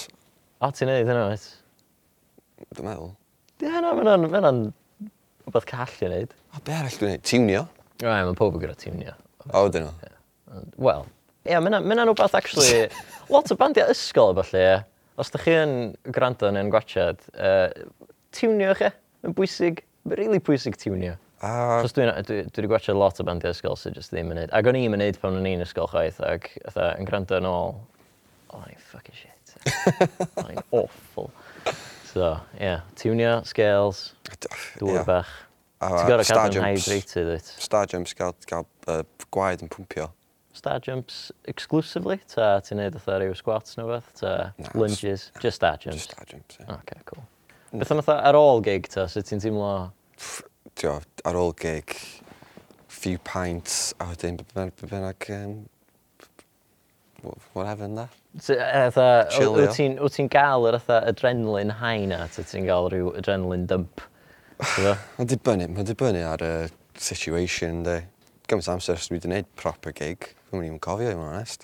O, 0.62 0.70
ti'n 0.70 0.92
neud 0.92 1.10
hynna, 1.10 1.24
oes? 1.32 1.48
Dwi'n 2.76 2.86
meddwl. 2.92 3.10
Ie, 3.62 3.72
na, 3.82 3.90
mae'n 3.98 4.28
mae'n 4.28 4.62
rhywbeth 5.48 5.66
call 5.72 5.98
i 5.98 6.12
wneud. 6.12 6.36
O, 6.54 6.62
be 6.62 6.76
arall 6.78 7.00
dwi'n 7.00 7.16
neud? 7.16 7.26
Tiwnio? 7.26 7.66
Rai, 8.06 8.22
mae 8.28 8.38
pob 8.38 8.54
yn 8.54 8.62
gyda 8.68 8.78
tiwnio. 8.78 9.16
O, 9.50 9.66
dyn 9.72 9.88
nhw. 9.88 10.12
Wel, 10.86 11.08
Ie, 11.42 11.58
mae 11.58 11.74
yna'n 11.74 12.06
rhywbeth, 12.06 12.36
actually, 12.38 12.86
lot 13.32 13.50
o 13.50 13.58
bandiau 13.58 13.90
ysgol, 13.90 14.36
falle. 14.38 14.84
Os 15.20 15.32
ydych 15.32 15.48
chi 15.48 15.56
yn 15.58 15.74
gwrando 16.14 16.50
neu'n 16.54 16.70
gwachod, 16.72 17.24
uh, 17.34 17.66
tiwnio 18.34 18.76
chi. 18.78 18.92
Mae'n 19.22 19.34
bwysig, 19.38 19.82
mae'n 20.06 20.20
really 20.20 20.40
bwysig 20.42 20.78
tiwnio. 20.78 21.16
Uh, 21.42 21.80
Chos 21.82 21.96
dwi 21.96 22.06
wedi 22.06 22.68
gwachio 22.70 22.94
lot 22.94 23.18
o 23.18 23.26
bandiau 23.26 23.50
ysgol 23.50 23.74
sydd 23.78 23.98
jyst 23.98 24.14
ddim 24.14 24.30
yn 24.30 24.38
neud. 24.38 24.54
Ac 24.54 24.70
o'n 24.70 24.78
i'n 24.78 24.94
neud 24.94 25.18
pan 25.18 25.40
o'n 25.40 25.48
i'n 25.50 25.64
ysgol 25.64 25.90
chwaith, 25.90 26.20
ac 26.22 26.46
ytha, 26.62 26.92
yn 26.94 27.08
gwrando 27.08 27.40
yn 27.42 27.48
ôl, 27.50 27.74
oh, 28.54 28.62
I'm 28.62 28.78
fucking 28.78 29.18
shit. 29.18 29.56
Oh, 29.66 30.46
I'm 30.46 30.62
awful. 30.70 31.32
So, 32.12 32.36
ie, 32.54 32.68
yeah, 32.68 32.86
tiwnio, 32.94 33.40
scales, 33.48 34.12
dŵr 34.78 35.00
yeah. 35.00 35.06
bach. 35.08 35.34
Uh, 35.82 35.96
Ti'n 35.96 36.10
gorau 36.12 36.30
cadw'n 36.30 36.66
hydrated, 36.68 37.34
it. 37.40 37.54
Star 37.58 37.90
jumps 37.90 38.14
gael, 38.14 38.36
gael 38.46 38.68
uh, 38.86 39.02
gwaed 39.34 39.66
yn 39.66 39.72
pwmpio 39.72 40.12
star 40.52 40.80
jumps 40.80 41.32
exclusively? 41.44 42.20
Ta 42.28 42.60
ti'n 42.64 42.80
neud 42.80 42.98
fatha 42.98 43.18
rhyw 43.22 43.36
squats 43.38 43.76
neu 43.78 43.90
beth? 43.90 44.08
Ta 44.20 44.52
nah, 44.58 44.72
lunges? 44.74 45.30
Nah, 45.34 45.44
just 45.44 45.62
star 45.62 45.76
jumps? 45.76 46.06
Just 46.06 46.10
star 46.12 46.26
jumps, 46.28 46.58
ie. 46.60 46.64
Yeah. 46.68 46.80
Okay, 46.80 47.00
cool. 47.04 47.24
Mm. 47.72 47.78
Beth 47.82 47.92
am 47.92 48.02
fatha 48.02 48.28
ar 48.30 48.38
ôl 48.38 48.64
gig 48.64 48.88
ta? 48.92 49.06
Sut 49.10 49.28
ti'n 49.28 49.42
teimlo? 49.42 49.72
Tio, 50.78 50.98
ar 51.28 51.38
ôl 51.38 51.54
gig, 51.58 51.96
few 52.88 53.18
pints, 53.18 53.94
a 54.00 54.10
wedyn 54.12 54.40
bynnag 54.46 55.28
um, 55.36 55.56
whatever 57.52 57.86
yn 57.88 57.98
da. 57.98 58.06
yna. 58.36 59.50
Wyt 59.56 59.76
ti'n 59.76 59.98
ti 60.14 60.26
gael 60.32 60.68
yr 60.70 60.78
adrenalin 60.80 61.74
high 61.80 62.06
na, 62.08 62.24
ta 62.32 62.44
ti'n 62.46 62.68
gael 62.68 62.88
rhyw 62.92 63.12
adrenalin 63.18 63.66
dump? 63.70 64.04
Mae'n 64.62 65.28
dibynnu, 65.30 65.68
mae'n 65.74 65.88
dibynnu 65.88 66.22
ar 66.28 66.44
y 66.46 66.52
situation, 66.98 67.82
de 67.86 68.02
gymaint 68.52 68.68
amser 68.68 68.98
os 68.98 69.08
dwi 69.08 69.16
wedi 69.16 69.28
gwneud 69.30 69.46
proper 69.56 69.92
gig. 69.96 70.26
Dwi'n 70.50 70.60
mynd 70.60 70.74
i'n 70.74 70.80
cofio, 70.84 71.08
i 71.08 71.16
fod 71.16 71.22
yn 71.22 71.30
onest. 71.32 71.60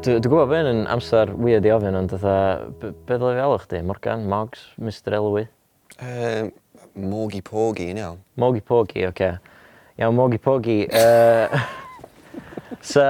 Dwi'n 0.00 0.24
gwybod 0.24 0.48
bod 0.48 0.70
yn 0.70 0.86
amser 0.88 1.34
weird 1.36 1.68
i 1.68 1.72
ofyn, 1.74 1.98
ond 1.98 2.14
dda, 2.14 2.36
be 2.80 3.18
ddod 3.18 3.36
i 3.36 3.42
alw 3.44 3.58
chdi? 3.60 3.82
Morgan, 3.84 4.24
Moggs, 4.30 4.62
Mr 4.80 5.18
Elwy? 5.18 5.44
Ehm, 6.00 6.48
um, 6.48 7.04
Mogi 7.10 7.42
Pogi, 7.44 7.90
yn 7.92 8.00
iawn. 8.00 8.22
Mogi 8.40 8.64
Pogi, 8.64 9.04
oce. 9.04 9.12
Okay. 9.12 9.34
Iawn, 10.00 10.16
Mogi 10.16 10.40
Pogi. 10.40 10.78
Uh, 10.88 11.60
so, 12.92 13.04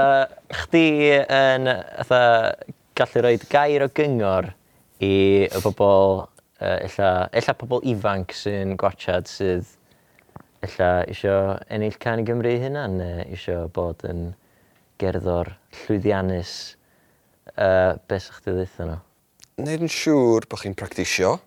chdi 0.64 1.14
yn 1.22 1.70
atha, 1.70 2.22
gallu 2.98 3.22
rhoi 3.22 3.38
gair 3.52 3.86
o 3.86 3.88
gyngor 3.94 4.50
i 4.98 5.14
y 5.46 5.62
bobl 5.62 6.26
uh, 6.60 6.78
illa, 6.86 7.10
illa 7.40 7.56
pobl 7.58 7.84
ifanc 7.92 8.34
sy'n 8.36 8.76
gwachad 8.80 9.28
sydd 9.30 9.76
illa 10.66 10.90
isio 11.08 11.36
ennill 11.72 11.98
can 12.00 12.20
i 12.20 12.26
Gymru 12.28 12.52
hynna 12.62 12.86
neu 12.92 13.24
isio 13.32 13.64
bod 13.74 14.04
yn 14.08 14.30
gerddor 15.00 15.54
llwyddiannus 15.82 16.56
uh, 17.56 17.96
beth 18.08 18.26
sy'ch 18.28 18.42
ti 18.44 18.56
ddeitha 18.56 18.88
nhw? 18.88 18.98
Neud 19.60 19.86
yn 19.86 19.92
siŵr 19.92 20.48
bod 20.48 20.62
chi'n 20.64 20.76
practisio 20.76 21.38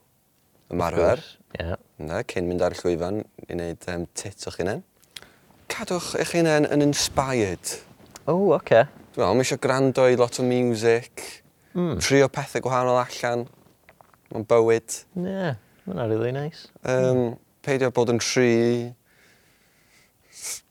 ymarfer. 0.73 1.21
Yeah. 1.59 1.77
Na, 2.01 2.23
cyn 2.27 2.49
mynd 2.49 2.63
ar 2.65 2.73
y 2.73 2.79
llwyfan 2.79 3.21
i 3.45 3.53
wneud 3.53 3.87
um, 3.93 4.07
tit 4.17 4.47
o'ch 4.49 4.57
hunain. 4.59 4.81
Cadwch 5.71 6.13
eich 6.21 6.33
hunain 6.37 6.67
yn 6.73 6.85
inspired. 6.85 7.77
O, 8.25 8.55
oce. 8.55 8.57
Okay. 8.57 8.85
Dwi'n 9.13 9.21
meddwl, 9.21 9.37
mae 9.37 9.45
eisiau 9.45 9.61
gwrando 9.61 10.07
i 10.09 10.17
lot 10.17 10.39
o 10.41 10.45
music, 10.47 11.21
mm. 11.77 11.99
trio 12.01 12.29
pethau 12.33 12.63
gwahanol 12.65 12.97
allan 13.03 13.45
mae'n 14.33 14.47
bywyd. 14.49 14.99
Ie, 15.15 15.27
yeah, 15.29 15.59
mae'n 15.87 16.05
really 16.09 16.33
nice. 16.35 16.67
Um, 16.83 17.35
peidio 17.65 17.91
bod 17.95 18.11
yn 18.13 18.21
rhy 18.23 18.93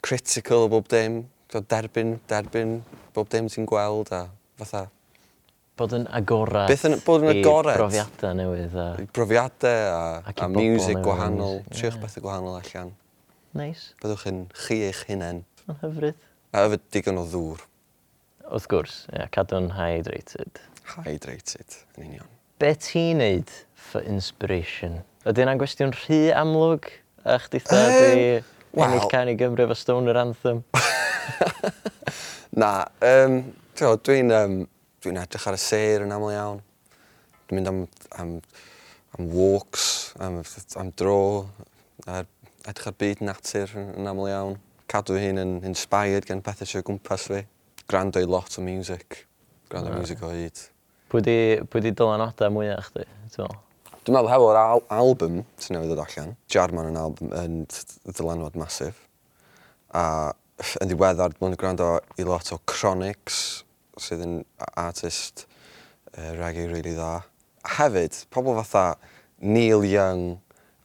critical 0.04 0.66
o 0.66 0.72
bob 0.72 0.90
dim. 0.92 1.22
Derbyn, 1.52 2.16
derbyn 2.30 2.78
bob 3.12 3.28
dim 3.32 3.48
ti'n 3.52 3.66
gweld 3.68 4.08
a 4.16 4.24
fatha 4.56 4.86
bod 5.82 5.94
yn 5.96 6.06
agorad 6.12 6.70
Beth 6.70 6.84
yn, 6.88 6.98
bod 7.04 7.24
yn 7.24 7.30
agorad 7.32 7.76
i 7.76 7.80
brofiadau 7.80 8.34
newydd 8.36 8.74
a... 8.78 8.88
I 9.00 9.06
brofiadau 9.16 9.86
a, 9.92 10.02
a, 10.20 10.34
a 10.44 10.48
music 10.52 11.00
gwahanol. 11.04 11.60
Yeah. 11.62 11.78
Triwch 11.78 11.98
bethau 12.02 12.24
gwahanol 12.26 12.58
allan. 12.58 12.92
Nice. 13.56 13.92
Byddwch 14.02 14.26
yn 14.30 14.42
chi 14.64 14.82
eich 14.88 15.02
hunain. 15.08 15.42
Yn 15.66 15.80
hyfryd. 15.82 16.20
A 16.52 16.66
yfyd 16.68 16.84
digon 16.94 17.20
o 17.22 17.24
ddŵr. 17.28 17.64
Wrth 18.52 18.68
gwrs, 18.68 18.98
yeah, 19.14 19.30
cadw'n 19.32 19.70
hydrated. 19.78 20.60
Hydrated, 20.92 21.78
yn 21.96 22.10
union 22.10 22.30
be 22.62 22.74
ti'n 22.78 23.18
neud 23.18 23.52
for 23.74 24.04
inspiration? 24.06 25.00
Ydy 25.26 25.42
yna'n 25.42 25.58
gwestiwn 25.58 25.90
rhy 25.96 26.28
amlwg? 26.38 26.86
A 27.26 27.38
chdi 27.42 27.58
thad 27.62 27.88
um, 27.90 28.02
i 28.02 28.20
well. 28.22 28.84
ennill 28.86 29.08
can 29.10 29.30
i 29.30 29.34
Gymru 29.38 29.64
efo 29.64 29.74
Stoner 29.78 30.18
Anthem? 30.20 30.60
Na, 32.62 32.70
um, 33.08 33.40
dwi'n 33.78 34.30
um, 34.36 34.56
dwi 35.02 35.14
edrych 35.18 35.46
ar 35.50 35.58
y 35.58 35.62
ser 35.62 36.04
yn 36.06 36.14
aml 36.14 36.30
iawn. 36.36 36.60
Dwi'n 37.48 37.58
mynd 37.58 37.70
am, 37.72 37.80
am, 38.22 38.34
am 39.18 39.30
walks, 39.34 39.86
am, 40.22 40.38
am 40.78 40.92
dro, 40.98 41.48
a 42.06 42.22
edrych 42.70 42.92
ar 42.92 42.98
byd 43.02 43.24
natur 43.26 43.74
yn 43.82 44.10
aml 44.12 44.30
iawn. 44.30 44.58
Cadw 44.92 45.18
hi'n 45.18 45.42
yn 45.42 45.56
inspired 45.66 46.30
gan 46.30 46.44
pethau 46.46 46.70
sy'n 46.70 46.86
gwmpas 46.86 47.26
fi. 47.32 47.42
Grando 47.90 48.22
i 48.22 48.28
lot 48.28 48.54
o 48.60 48.62
music. 48.62 49.24
Grando 49.72 49.90
right. 49.90 50.04
music 50.04 50.22
o 50.22 50.30
hyd. 50.30 50.68
Pwy 51.12 51.20
di, 51.20 51.38
pwy 51.68 51.82
di 51.84 51.90
dylanodau 51.92 52.48
mwyaf 52.54 52.86
chdi, 52.88 53.02
ti'n 53.04 53.42
meddwl? 53.44 53.56
Dwi'n 54.00 54.14
meddwl 54.16 54.30
hefo'r 54.32 54.56
al 54.56 54.80
album 54.96 55.42
sy'n 55.60 55.76
newydd 55.76 55.90
ddod 55.90 55.98
allan, 56.06 56.30
Jarman 56.48 56.86
yn, 56.88 56.94
album, 56.96 57.34
yn 57.36 57.58
dylanwad 58.08 58.54
masif, 58.56 59.02
a 59.92 60.32
yn 60.80 60.88
ddiweddar, 60.88 61.34
dwi'n 61.36 61.58
gwrando 61.60 61.88
i 62.16 62.24
lot 62.24 62.48
o 62.56 62.56
Chronics, 62.64 63.40
sydd 64.00 64.22
yn 64.24 64.38
artist 64.80 65.44
uh, 66.16 66.32
reggae 66.38 66.64
really 66.70 66.94
dda. 66.96 67.10
A 67.60 67.74
Hefyd, 67.76 68.16
pobl 68.32 68.56
fatha 68.62 68.96
Neil 69.44 69.84
Young 69.84 70.38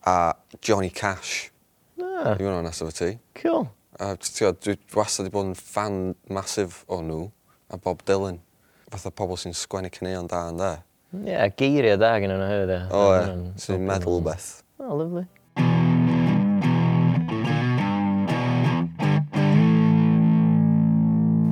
a 0.03 0.33
Johnny 0.59 0.91
Cash. 0.91 1.53
Ah. 2.01 2.33
Dwi'n 2.33 2.49
gwneud 2.49 2.67
nesaf 2.67 2.91
y 2.91 2.97
ti. 2.97 3.09
Cool. 3.39 3.69
A, 3.95 4.11
dwi 4.19 4.75
wastad 4.91 5.23
wedi 5.23 5.37
bod 5.37 5.53
yn 5.53 5.55
fan 5.55 6.01
masif 6.27 6.81
o 6.91 6.99
nhw 6.99 7.29
a 7.71 7.79
Bob 7.79 8.03
Dylan 8.03 8.41
fatha 8.91 9.11
pobl 9.11 9.35
sy'n 9.39 9.55
sgwennu 9.55 9.89
caneuon 9.91 10.29
da 10.31 10.45
yn 10.47 10.61
da. 10.61 10.75
Ie, 11.11 11.31
yeah, 11.33 11.49
geiriau 11.59 11.97
da 11.99 12.13
gen 12.23 12.31
nhw 12.31 12.45
hefyd. 12.47 12.71
O 12.87 13.01
oh, 13.01 13.15
e, 13.17 13.33
sy'n 13.59 13.83
meddwl 13.83 14.21
beth. 14.23 14.47
O, 14.79 14.87
oh, 14.87 14.93
lyflu. 15.01 15.23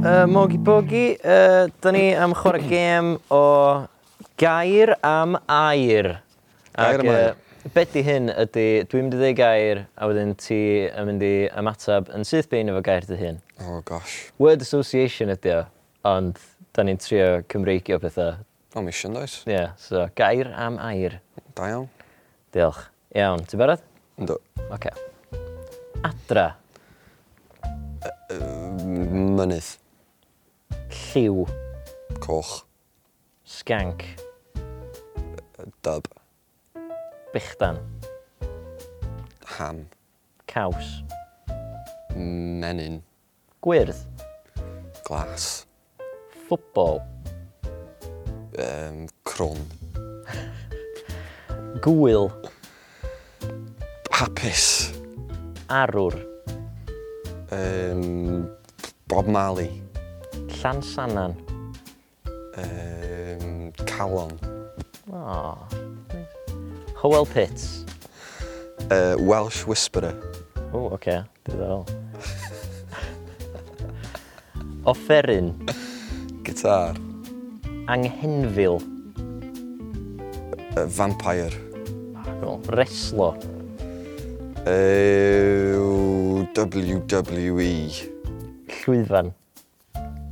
Uh, 0.06 0.24
Mogi 0.30 0.62
Bogi, 0.62 1.06
uh, 1.26 1.66
da 1.82 1.92
ni 1.92 2.06
am 2.14 2.36
chwarae 2.38 2.64
gêm 2.70 3.16
o 3.34 3.44
gair 4.40 4.94
am 5.04 5.36
air. 5.50 6.22
Gair 6.78 7.04
am 7.04 7.12
air. 7.18 7.36
Uh, 7.66 7.72
be 7.74 7.88
di 7.90 8.04
hyn 8.06 8.30
ydy, 8.32 8.68
dwi'n 8.88 9.08
mynd 9.10 9.18
i 9.18 9.20
ddweud 9.20 9.40
gair 9.42 9.86
a 9.98 10.08
wedyn 10.08 10.36
ti 10.40 10.64
yn 10.86 11.10
mynd 11.10 11.26
i 11.26 11.36
ymateb 11.58 12.14
yn 12.16 12.28
syth 12.30 12.48
bein 12.52 12.70
efo 12.72 12.84
gair 12.86 13.08
dy 13.10 13.18
hyn. 13.20 13.42
Oh 13.66 13.82
gosh. 13.84 14.30
Word 14.40 14.62
association 14.64 15.34
ydy 15.34 15.58
o, 15.58 15.64
ond 16.06 16.38
da 16.76 16.84
ni'n 16.84 17.00
trio 17.00 17.28
Cymreigio 17.48 18.00
pethau. 18.04 18.36
O, 18.76 18.82
mission, 18.84 19.14
does? 19.16 19.38
Ie, 19.48 19.54
yeah, 19.54 19.76
so 19.80 20.04
gair 20.20 20.50
am 20.52 20.76
air. 20.84 21.22
Da 21.56 21.70
iawn. 21.72 21.88
Diolch. 22.52 22.82
Iawn, 23.16 23.46
ti'n 23.48 23.62
barod? 23.62 23.84
Ynddo. 24.20 24.36
Oce. 24.66 24.76
Okay. 24.76 25.40
Adra. 26.04 26.46
Uh, 28.04 28.76
mynydd. 29.40 29.78
Lliw. 30.92 31.46
Coch. 32.20 32.66
Sgank. 33.48 34.04
Uh, 34.60 35.70
dub. 35.82 36.10
Bichdan. 37.32 37.80
Ham. 39.56 39.86
Caws. 40.48 41.04
Menyn. 42.16 43.00
Gwyrdd. 43.64 44.04
Glas 45.08 45.65
ffwbol? 46.46 47.02
Um, 48.58 49.08
crwn. 49.24 49.58
Gwyl. 51.82 52.32
Hapus. 54.12 54.94
Arwr. 55.68 56.16
Um, 57.52 58.50
Bob 59.08 59.28
Marley. 59.28 59.82
Llansannan. 60.48 61.36
Um, 62.56 63.72
Calon. 63.86 64.40
Oh. 65.12 65.58
Howell 67.02 67.26
Pitts. 67.26 67.86
Uh, 68.90 69.16
Welsh 69.20 69.66
Whisperer. 69.66 70.16
O, 70.74 70.78
oh, 70.78 70.86
oce. 70.88 70.94
Okay. 70.94 71.24
Diddorol. 71.44 71.86
Offeryn 74.86 75.85
gitar? 76.56 76.96
Anghenfil. 77.88 78.82
Uh, 80.78 80.86
vampire. 80.88 81.52
Cool. 82.42 82.62
Reslo. 82.68 83.36
Uh, 84.66 86.46
WWE. 86.54 87.92
Llwyfan. 88.68 89.34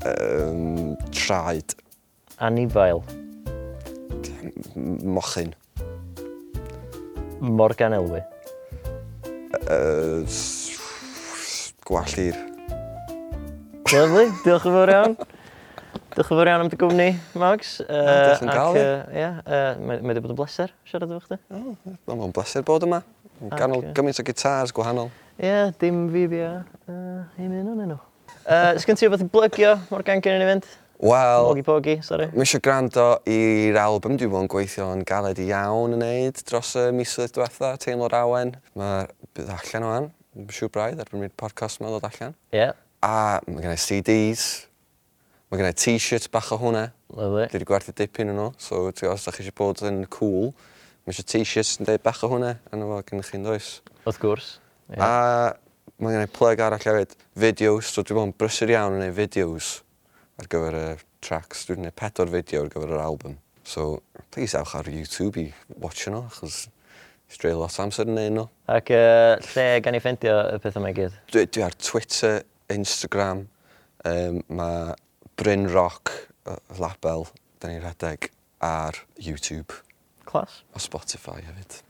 Um, 0.06 0.98
traed. 1.12 1.76
Anifail. 2.40 3.04
Mochyn. 4.76 5.54
Morgan 7.40 7.94
Elwy. 7.94 8.24
Uh, 9.70 10.26
gwallir. 11.86 12.36
Lovely, 13.94 14.32
diolch 14.42 14.66
yn 14.66 14.74
fawr 14.74 14.90
iawn. 14.90 15.16
Diolch 16.14 16.30
yn 16.30 16.38
fawr 16.38 16.50
iawn 16.52 16.62
am 16.62 16.68
dy 16.70 16.78
gwmni, 16.78 17.06
Mags. 17.42 17.70
Uh, 17.82 18.36
yn 18.38 18.50
gael 18.52 18.76
i. 18.78 18.82
Yeah, 19.18 19.40
uh, 19.50 19.80
mae 19.82 20.02
wedi 20.12 20.22
bod 20.22 20.34
yn 20.36 20.38
bleser 20.38 20.70
siarad 20.86 21.10
efo 21.10 21.24
chdi. 21.26 21.38
Oh, 21.50 22.12
mae'n 22.12 22.34
bleser 22.36 22.62
bod 22.68 22.84
yma. 22.86 23.00
Ganol 23.56 23.88
gymaint 23.98 24.20
o 24.22 24.26
gitars 24.28 24.70
gwahanol. 24.78 25.08
Ie, 25.40 25.48
yeah, 25.48 25.72
dim 25.82 26.04
fi 26.14 26.28
bia. 26.30 26.52
Uh, 26.86 27.24
un 27.42 27.56
un 27.58 27.72
o'n 27.72 27.82
enw. 27.88 27.98
Uh, 28.44 28.76
Sgyn 28.84 29.00
ti 29.00 29.10
beth 29.10 29.24
i 29.26 29.28
blygio 29.34 29.72
o'r 29.90 30.06
gan 30.06 30.22
gen 30.22 30.38
i 30.38 30.44
ni 30.44 30.50
fynd? 30.52 30.68
Wel... 31.02 31.48
Ogi 31.50 31.64
pogi, 31.66 31.96
sori. 32.06 32.28
Mi 32.36 32.46
eisiau 32.46 32.62
gwrando 32.64 33.08
i'r 33.34 33.80
album 33.82 34.20
dwi 34.20 34.30
bod 34.30 34.46
yn 34.46 34.52
gweithio 34.54 34.92
yn 34.94 35.02
galed 35.10 35.42
iawn 35.42 35.96
yn 35.98 36.06
neud 36.06 36.44
dros 36.46 36.76
y 36.78 36.84
misoedd 36.94 37.34
diwetha, 37.34 37.72
teimlo'r 37.82 38.20
awen. 38.20 38.54
Mae 38.78 39.10
bydd 39.34 39.50
allan 39.56 39.88
o'n, 39.90 40.06
an. 40.38 40.54
Siw 40.54 40.70
braidd 40.70 41.02
erbyn 41.02 41.26
mi'r 41.26 41.34
podcast 41.42 41.82
yma 41.82 41.90
ddod 41.90 42.06
allan. 42.12 42.38
Ie. 42.54 42.62
Yeah. 42.62 42.78
A 43.04 43.42
mae 43.50 43.66
gen 43.66 43.74
i 43.74 43.82
CDs, 43.82 44.46
Mae 45.54 45.60
gennau 45.60 45.76
t-shirts 45.78 46.32
bach 46.34 46.48
o 46.50 46.58
hwnna. 46.58 46.88
Lyfli. 47.14 47.44
Dwi 47.52 47.60
wedi 47.60 47.66
gwerthu 47.70 47.94
dipyn 47.94 48.32
yn 48.32 48.40
nhw, 48.40 48.48
so 48.58 48.88
ti 48.90 49.06
os 49.06 49.22
ydych 49.28 49.36
chi 49.38 49.44
eisiau 49.44 49.54
bod 49.60 49.84
yn 49.86 50.00
cool, 50.16 50.48
mae 51.06 51.14
eisiau 51.14 51.28
t-shirts 51.30 51.76
yn 51.78 51.86
deud 51.86 52.02
bach 52.02 52.24
o 52.26 52.30
hwnna, 52.32 52.56
yna 52.74 52.88
fo 52.90 52.98
gennych 53.06 53.30
chi'n 53.30 53.46
does. 53.46 53.68
Wrth 54.02 54.18
gwrs. 54.24 54.48
Yeah. 54.88 55.04
A 55.06 55.92
mae 56.02 56.16
gennau 56.16 56.32
plug 56.34 56.64
arall 56.66 56.82
hefyd, 56.82 57.14
Fideos. 57.38 57.92
so 57.94 58.02
dwi'n 58.02 58.18
bod 58.18 58.32
yn 58.32 58.34
brysur 58.42 58.74
iawn 58.74 58.98
yn 58.98 59.04
gwneud 59.04 59.20
fideos 59.20 59.70
ar 60.42 60.50
gyfer 60.56 60.80
y 60.80 60.88
tracks. 61.30 61.68
Dwi'n 61.70 61.84
gwneud 61.84 61.98
pedwar 62.02 62.34
fideo 62.34 62.66
ar 62.66 62.74
gyfer 62.74 62.98
yr 62.98 63.06
album. 63.06 63.38
So, 63.62 63.88
please 64.34 64.58
awch 64.58 64.74
ar 64.82 64.90
YouTube 64.90 65.38
i 65.38 65.46
watch 65.78 66.10
nhw, 66.10 66.26
achos 66.34 66.64
Stray 67.30 67.54
lot 67.54 67.78
amser 67.86 68.10
yn 68.10 68.18
un 68.26 68.42
nhw. 68.42 68.50
Ac 68.74 68.90
uh, 68.98 69.38
lle 69.54 69.70
gan 69.86 70.02
i 70.02 70.02
ffendio 70.02 70.34
y 70.58 70.60
pethau 70.66 70.82
mae 70.82 70.98
gyd? 70.98 71.22
Dwi, 71.30 71.46
dwi 71.46 71.70
ar 71.70 71.78
Twitter, 71.78 72.42
Instagram, 72.74 73.46
um, 74.10 74.42
mae 74.50 74.96
Bryn 75.36 75.68
Rock 75.68 76.12
Label, 76.80 77.26
da 77.60 77.70
ni'n 77.70 77.82
rhedeg 77.82 78.30
ar 78.64 79.00
YouTube. 79.18 79.74
Clas. 80.30 80.62
O 80.76 80.80
Spotify 80.80 81.42
hefyd. 81.42 81.82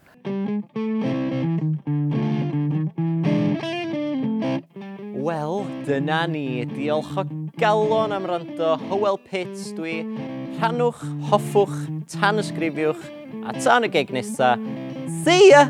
Wel, 5.24 5.66
dyna 5.88 6.26
ni. 6.28 6.66
Diolch 6.72 7.16
o 7.20 7.28
galon 7.60 8.16
am 8.16 8.26
rando. 8.26 8.76
Howell 8.90 9.20
Pits 9.30 9.74
dwi. 9.78 10.02
Rhannwch, 10.60 11.04
hoffwch, 11.30 11.80
tan 12.14 12.40
ysgrifiwch, 12.40 13.10
a 13.44 13.58
tan 13.60 13.88
y 13.88 13.92
geg 13.92 14.14
nesa. 14.16 14.56
See 15.24 15.50
ya! 15.52 15.68